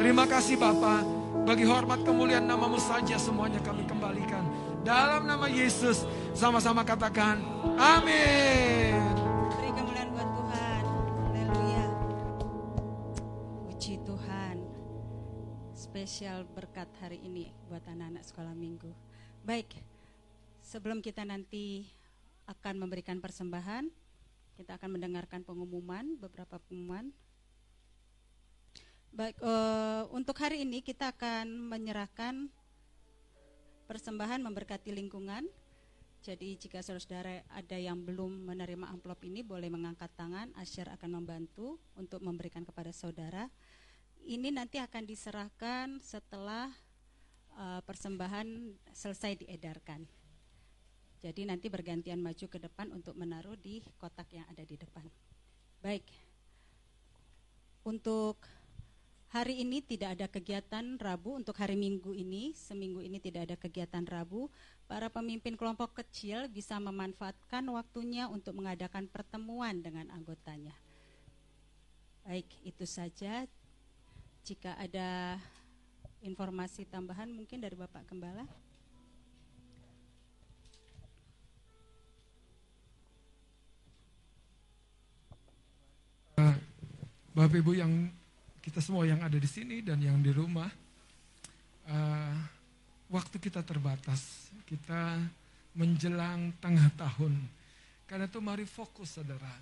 [0.00, 1.04] Terima kasih Bapak.
[1.44, 4.40] Bagi hormat kemuliaan namamu saja semuanya kami kembalikan.
[4.80, 7.40] Dalam nama Yesus sama-sama katakan
[7.76, 9.13] amin.
[15.94, 18.90] Spesial berkat hari ini buat anak-anak sekolah minggu.
[19.46, 19.78] Baik,
[20.58, 21.86] sebelum kita nanti
[22.50, 23.86] akan memberikan persembahan,
[24.58, 27.14] kita akan mendengarkan pengumuman, beberapa pengumuman.
[29.14, 32.50] Baik, eh, untuk hari ini kita akan menyerahkan
[33.86, 35.46] persembahan memberkati lingkungan.
[36.26, 41.78] Jadi jika saudara ada yang belum menerima amplop ini boleh mengangkat tangan, Asyar akan membantu
[41.94, 43.46] untuk memberikan kepada saudara.
[44.24, 46.72] Ini nanti akan diserahkan setelah
[47.60, 50.08] eh, persembahan selesai diedarkan.
[51.24, 55.08] Jadi nanti bergantian maju ke depan untuk menaruh di kotak yang ada di depan.
[55.80, 56.04] Baik.
[57.84, 58.44] Untuk
[59.32, 64.04] hari ini tidak ada kegiatan Rabu, untuk hari Minggu ini, seminggu ini tidak ada kegiatan
[64.04, 64.52] Rabu.
[64.84, 70.76] Para pemimpin kelompok kecil bisa memanfaatkan waktunya untuk mengadakan pertemuan dengan anggotanya.
[72.24, 73.48] Baik, itu saja.
[74.44, 75.40] Jika ada
[76.20, 78.44] informasi tambahan mungkin dari Bapak Gembala.
[86.36, 86.56] Eh,
[87.32, 88.12] Bapak Ibu yang
[88.60, 90.68] kita semua yang ada di sini dan yang di rumah,
[91.88, 92.36] eh,
[93.08, 95.24] waktu kita terbatas, kita
[95.72, 97.32] menjelang tengah tahun.
[98.04, 99.56] Karena itu mari fokus saudara.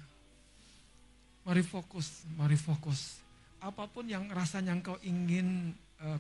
[1.47, 3.22] Mari fokus, mari fokus.
[3.63, 5.71] Apa pun yang rasanya engkau ingin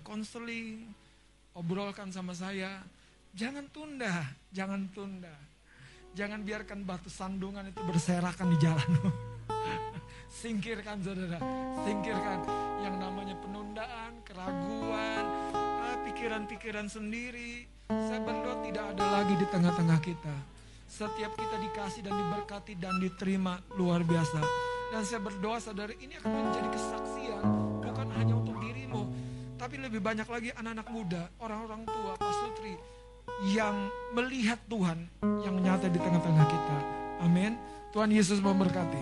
[0.06, 0.86] konseling,
[1.59, 2.86] obrolkan sama saya,
[3.35, 5.35] jangan tunda, jangan tunda.
[6.12, 9.09] Jangan biarkan batu sandungan itu berserakan di jalanmu.
[10.44, 11.40] singkirkan saudara,
[11.82, 12.44] singkirkan
[12.85, 15.24] yang namanya penundaan, keraguan,
[15.56, 17.64] ah, pikiran-pikiran sendiri.
[17.89, 20.36] Saya berdoa tidak ada lagi di tengah-tengah kita.
[20.85, 24.72] Setiap kita dikasih dan diberkati dan diterima luar biasa.
[24.93, 27.40] Dan saya berdoa saudara ini akan menjadi kesaksian
[27.81, 29.09] bukan hanya untuk dirimu.
[29.56, 32.77] Tapi lebih banyak lagi anak-anak muda, orang-orang tua, pasutri
[33.56, 35.09] yang melihat Tuhan
[35.40, 36.78] yang nyata di tengah-tengah kita.
[37.24, 37.56] Amin.
[37.97, 39.01] Tuhan Yesus memberkati.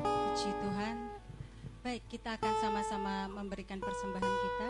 [0.00, 0.96] Puji Tuhan.
[1.84, 4.68] Baik, kita akan sama-sama memberikan persembahan kita.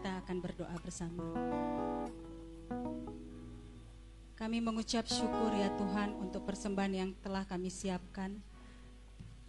[0.00, 1.24] Kita akan berdoa bersama.
[4.38, 8.38] Kami mengucap syukur ya Tuhan untuk persembahan yang telah kami siapkan.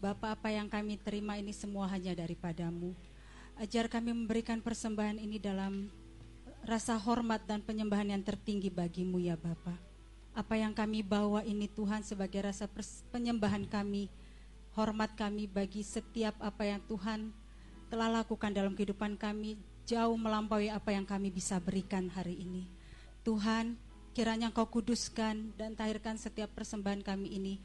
[0.01, 2.97] Bapak apa yang kami terima ini semua hanya daripadamu.
[3.59, 5.91] Ajar kami memberikan persembahan ini dalam
[6.63, 9.77] rasa hormat dan penyembahan yang tertinggi bagimu ya Bapak.
[10.33, 12.65] Apa yang kami bawa ini Tuhan sebagai rasa
[13.11, 14.07] penyembahan kami,
[14.73, 17.35] hormat kami bagi setiap apa yang Tuhan
[17.91, 22.78] telah lakukan dalam kehidupan kami, jauh melampaui apa yang kami bisa berikan hari ini.
[23.23, 23.75] Tuhan,
[24.15, 27.55] kiranya Engkau kuduskan dan tahirkan setiap persembahan kami ini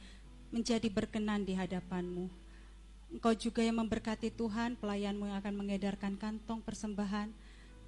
[0.55, 2.31] menjadi berkenan di hadapan-Mu.
[3.15, 7.31] Engkau juga yang memberkati Tuhan, pelayanmu yang akan mengedarkan kantong persembahan,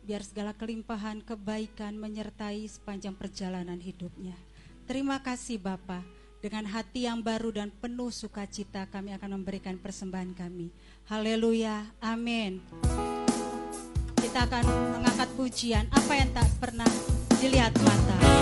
[0.06, 4.38] biar segala kelimpahan, kebaikan menyertai sepanjang perjalanan hidupnya.
[4.86, 6.06] Terima kasih Bapa.
[6.38, 10.70] Dengan hati yang baru dan penuh sukacita kami akan memberikan persembahan kami.
[11.10, 11.90] Haleluya.
[11.98, 12.62] Amin.
[14.14, 14.64] Kita akan
[14.94, 16.86] mengangkat pujian apa yang tak pernah
[17.40, 18.35] dilihat mata.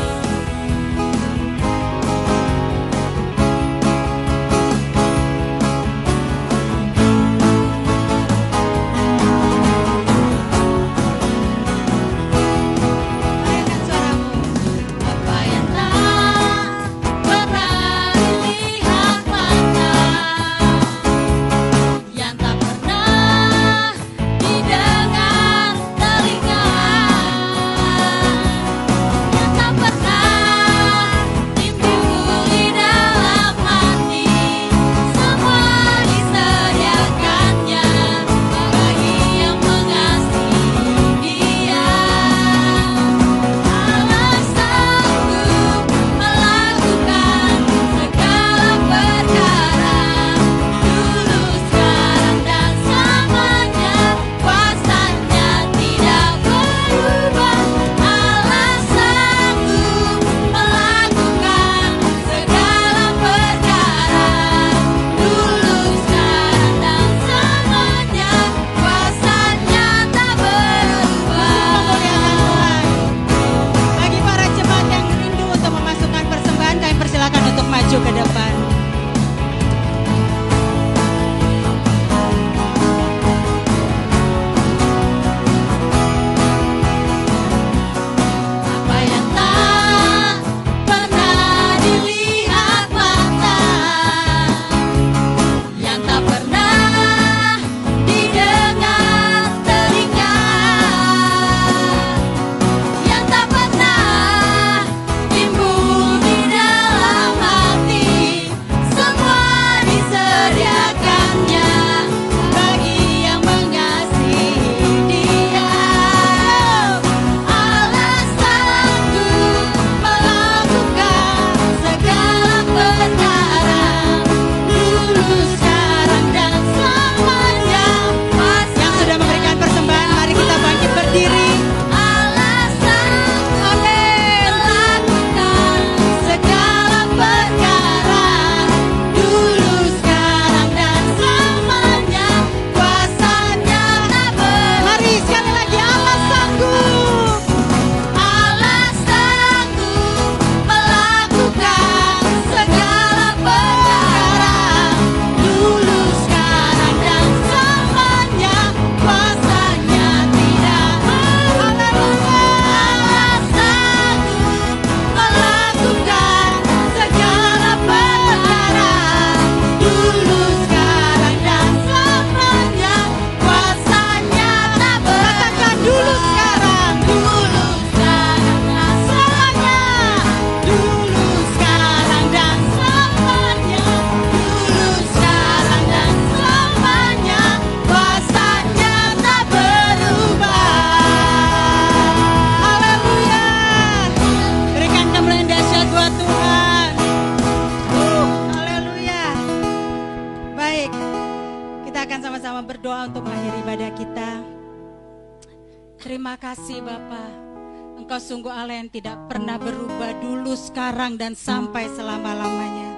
[208.65, 212.97] Allah yang tidak pernah berubah dulu, sekarang, dan sampai selama-lamanya.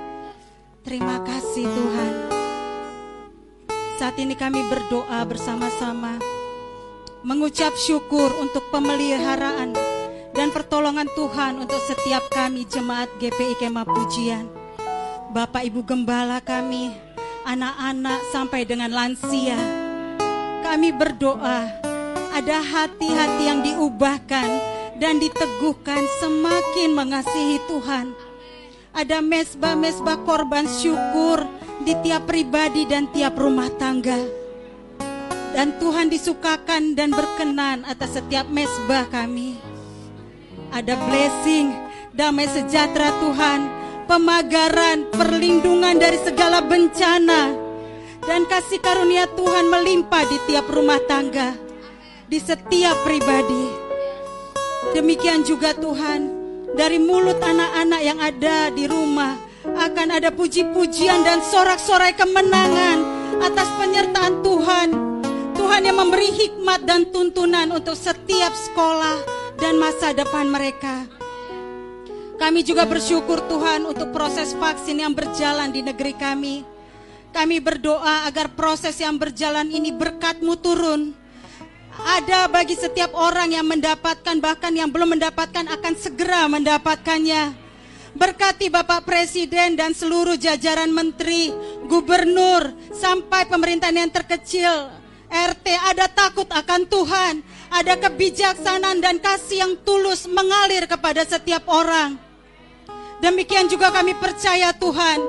[0.86, 2.12] Terima kasih Tuhan.
[3.98, 6.22] Saat ini kami berdoa bersama-sama.
[7.26, 9.74] Mengucap syukur untuk pemeliharaan
[10.38, 14.46] dan pertolongan Tuhan untuk setiap kami jemaat GPI Kemah Pujian.
[15.34, 16.94] Bapak Ibu Gembala kami,
[17.42, 19.58] anak-anak sampai dengan lansia.
[20.62, 21.66] Kami berdoa,
[22.30, 28.16] ada hati-hati yang diubahkan dan diteguhkan semakin mengasihi Tuhan.
[28.96, 31.44] Ada mesbah-mesbah korban syukur
[31.84, 34.16] di tiap pribadi dan tiap rumah tangga.
[35.52, 39.56] Dan Tuhan disukakan dan berkenan atas setiap mesbah kami.
[40.72, 41.72] Ada blessing,
[42.12, 43.60] damai sejahtera Tuhan,
[44.08, 47.52] pemagaran, perlindungan dari segala bencana,
[48.24, 51.56] dan kasih karunia Tuhan melimpah di tiap rumah tangga,
[52.28, 53.85] di setiap pribadi.
[54.96, 56.32] Demikian juga Tuhan,
[56.72, 59.36] dari mulut anak-anak yang ada di rumah
[59.76, 63.04] akan ada puji-pujian dan sorak-sorai kemenangan
[63.44, 64.88] atas penyertaan Tuhan.
[65.52, 69.20] Tuhan yang memberi hikmat dan tuntunan untuk setiap sekolah
[69.60, 71.04] dan masa depan mereka.
[72.40, 76.64] Kami juga bersyukur Tuhan untuk proses vaksin yang berjalan di negeri kami.
[77.36, 81.25] Kami berdoa agar proses yang berjalan ini berkatmu turun.
[81.96, 87.56] Ada bagi setiap orang yang mendapatkan bahkan yang belum mendapatkan akan segera mendapatkannya.
[88.16, 91.52] Berkati Bapak Presiden dan seluruh jajaran menteri,
[91.84, 94.88] gubernur, sampai pemerintahan yang terkecil,
[95.28, 102.16] RT ada takut akan Tuhan, ada kebijaksanaan dan kasih yang tulus mengalir kepada setiap orang.
[103.20, 105.20] Demikian juga kami percaya Tuhan,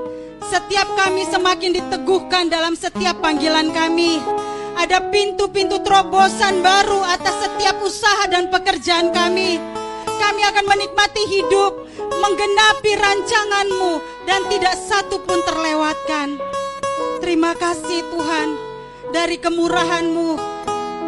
[0.48, 4.24] setiap kami semakin diteguhkan dalam setiap panggilan kami.
[4.78, 9.58] Ada pintu-pintu terobosan baru atas setiap usaha dan pekerjaan kami.
[10.06, 13.94] Kami akan menikmati hidup, menggenapi rancanganmu,
[14.30, 16.38] dan tidak satu pun terlewatkan.
[17.26, 18.48] Terima kasih Tuhan,
[19.10, 20.30] dari kemurahanmu,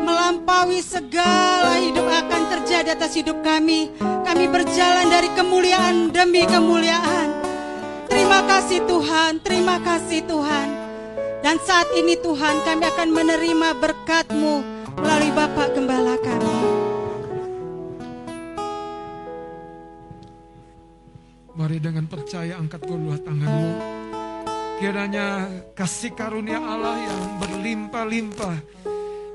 [0.02, 3.94] melampaui segala hidup akan terjadi atas hidup kami.
[4.02, 7.38] Kami berjalan dari kemuliaan demi kemuliaan.
[8.10, 10.89] Terima kasih Tuhan, terima kasih Tuhan.
[11.40, 14.56] Dan saat ini Tuhan kami akan menerima berkat-Mu
[15.00, 16.58] melalui Bapak Gembala kami.
[21.60, 23.72] Mari dengan percaya angkat kedua tanganmu.
[24.80, 25.28] Kiranya
[25.76, 28.58] kasih karunia Allah yang berlimpah-limpah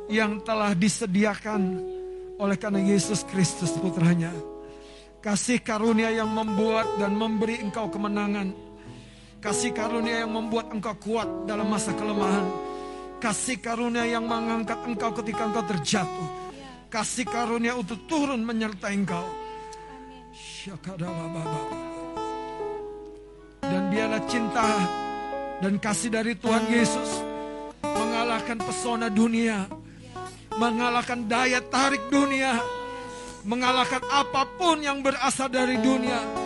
[0.08, 1.84] yang telah disediakan
[2.40, 4.32] oleh karena Yesus Kristus putranya.
[5.20, 8.63] Kasih karunia yang membuat dan memberi engkau kemenangan.
[9.44, 12.48] Kasih karunia yang membuat engkau kuat dalam masa kelemahan.
[13.20, 16.28] Kasih karunia yang mengangkat engkau ketika engkau terjatuh.
[16.88, 19.28] Kasih karunia untuk turun menyertai engkau.
[23.60, 24.68] Dan biarlah cinta
[25.60, 27.20] dan kasih dari Tuhan Yesus
[27.84, 29.68] mengalahkan pesona dunia,
[30.56, 32.56] mengalahkan daya tarik dunia,
[33.44, 36.43] mengalahkan apa pun yang berasal dari dunia.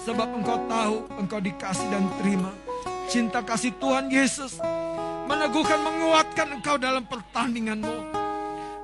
[0.00, 2.50] Sebab engkau tahu engkau dikasih dan terima.
[3.10, 4.56] Cinta kasih Tuhan Yesus
[5.30, 8.18] meneguhkan, menguatkan engkau dalam pertandinganmu.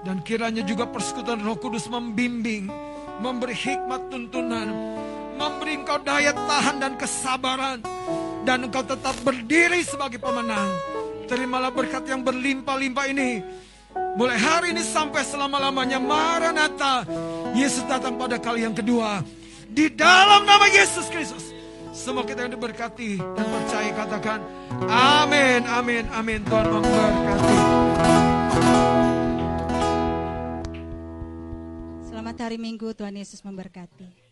[0.06, 2.70] Dan kiranya juga persekutuan roh kudus membimbing,
[3.18, 4.70] memberi hikmat tuntunan,
[5.34, 7.82] memberi engkau daya tahan dan kesabaran.
[8.46, 10.70] Dan engkau tetap berdiri sebagai pemenang.
[11.26, 13.42] Terimalah berkat yang berlimpah-limpah ini.
[14.14, 17.02] Mulai hari ini sampai selama-lamanya Maranatha.
[17.58, 19.26] Yesus datang pada kali yang kedua.
[19.66, 21.50] Di dalam nama Yesus Kristus.
[21.96, 24.38] Semua kita yang diberkati dan percaya katakan
[24.84, 26.40] amin, amin, amin.
[26.44, 27.58] Tuhan memberkati.
[32.12, 34.25] Selamat hari Minggu, Tuhan Yesus memberkati.